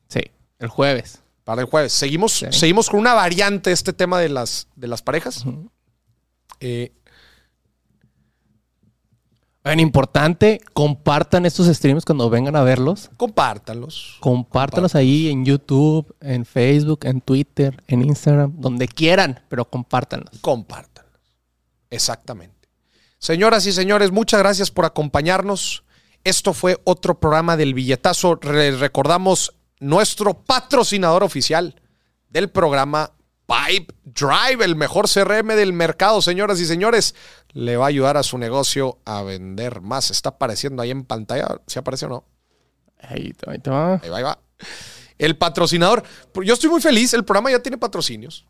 [0.09, 0.20] Sí,
[0.59, 1.20] el jueves.
[1.44, 1.93] Para el jueves.
[1.93, 5.44] Seguimos, seguimos con una variante de este tema de las, de las parejas.
[6.60, 6.93] eh,
[9.79, 13.11] importante, compartan estos streams cuando vengan a verlos.
[13.17, 14.17] Compártanlos.
[14.21, 20.41] Compártanlos ahí en YouTube, en Facebook, en Twitter, en Instagram, donde quieran, pero compártanlos.
[20.41, 21.13] Compártanlos.
[21.91, 22.69] Exactamente.
[23.19, 25.85] Señoras y señores, muchas gracias por acompañarnos.
[26.25, 28.35] Esto fue otro programa del billetazo.
[28.35, 31.81] recordamos nuestro patrocinador oficial
[32.29, 33.13] del programa
[33.53, 37.15] Pipe Drive, el mejor CRM del mercado, señoras y señores.
[37.53, 40.11] Le va a ayudar a su negocio a vender más.
[40.11, 41.61] Está apareciendo ahí en pantalla.
[41.66, 42.24] ¿Se aparece o no?
[42.99, 43.95] Ahí, ahí va.
[43.95, 44.39] Ahí va, ahí va.
[45.19, 46.03] El patrocinador.
[46.43, 47.12] Yo estoy muy feliz.
[47.12, 48.47] El programa ya tiene patrocinios.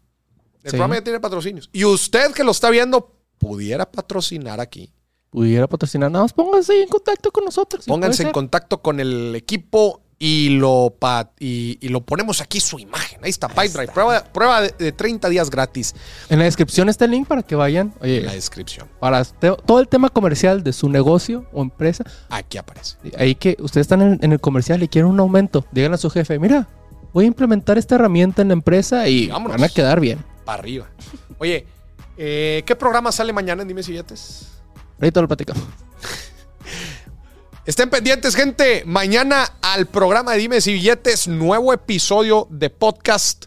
[0.63, 1.69] El programa ya tiene patrocinios.
[1.73, 4.93] Y usted que lo está viendo, pudiera patrocinar aquí.
[5.31, 6.11] Pudiera patrocinar.
[6.11, 7.87] Nada más pónganse en contacto con nosotros.
[7.87, 10.95] Pónganse en contacto con el equipo y lo,
[11.41, 13.19] y, lo ponemos aquí su imagen.
[13.25, 15.97] Ahí está, Pipe Prueba, prueba de, 30 días gratis.
[16.29, 17.93] En la descripción está el link para que vayan.
[18.01, 18.87] en la descripción.
[19.01, 22.05] Para todo el tema comercial de su negocio o empresa.
[22.31, 22.99] Aquí aparece.
[23.19, 25.67] Ahí que ustedes están en, el comercial y quieren un aumento.
[25.73, 26.69] Díganle a su jefe, mira,
[27.13, 30.25] voy a implementar esta herramienta en la empresa y van a quedar bien.
[30.45, 30.87] Para arriba.
[31.39, 31.67] Oye,
[32.17, 35.65] eh, ¿qué programa sale mañana en Dime Si Ahorita lo platicamos.
[37.65, 38.83] Estén pendientes, gente.
[38.87, 43.45] Mañana al programa de Dime si Billetes, nuevo episodio de podcast.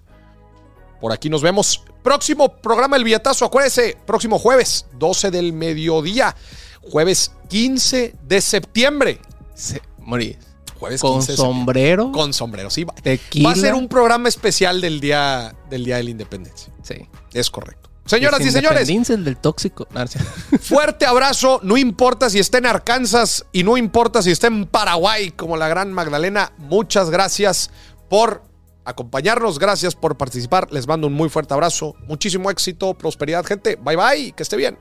[1.01, 1.83] Por aquí nos vemos.
[2.01, 6.33] Próximo programa El Billetazo, acuérdese, próximo jueves, 12 del mediodía.
[6.81, 9.19] Jueves 15 de septiembre.
[9.53, 10.37] Se, morí.
[10.79, 12.13] Jueves Con sombrero.
[12.13, 12.85] Con sombrero, sí.
[12.85, 16.71] Va a ser un programa especial del día, del día de la independencia.
[16.83, 17.05] Sí.
[17.33, 17.84] Es correcto.
[18.05, 18.89] Señoras y señores.
[19.09, 19.87] el del tóxico.
[20.61, 21.59] fuerte abrazo.
[21.63, 25.67] No importa si está en Arkansas y no importa si está en Paraguay, como la
[25.67, 26.51] gran Magdalena.
[26.57, 27.71] Muchas gracias
[28.07, 28.43] por
[28.85, 29.57] acompañarnos.
[29.57, 30.71] Gracias por participar.
[30.71, 31.95] Les mando un muy fuerte abrazo.
[32.07, 33.75] Muchísimo éxito, prosperidad, gente.
[33.75, 34.31] Bye bye.
[34.33, 34.77] Que esté bien.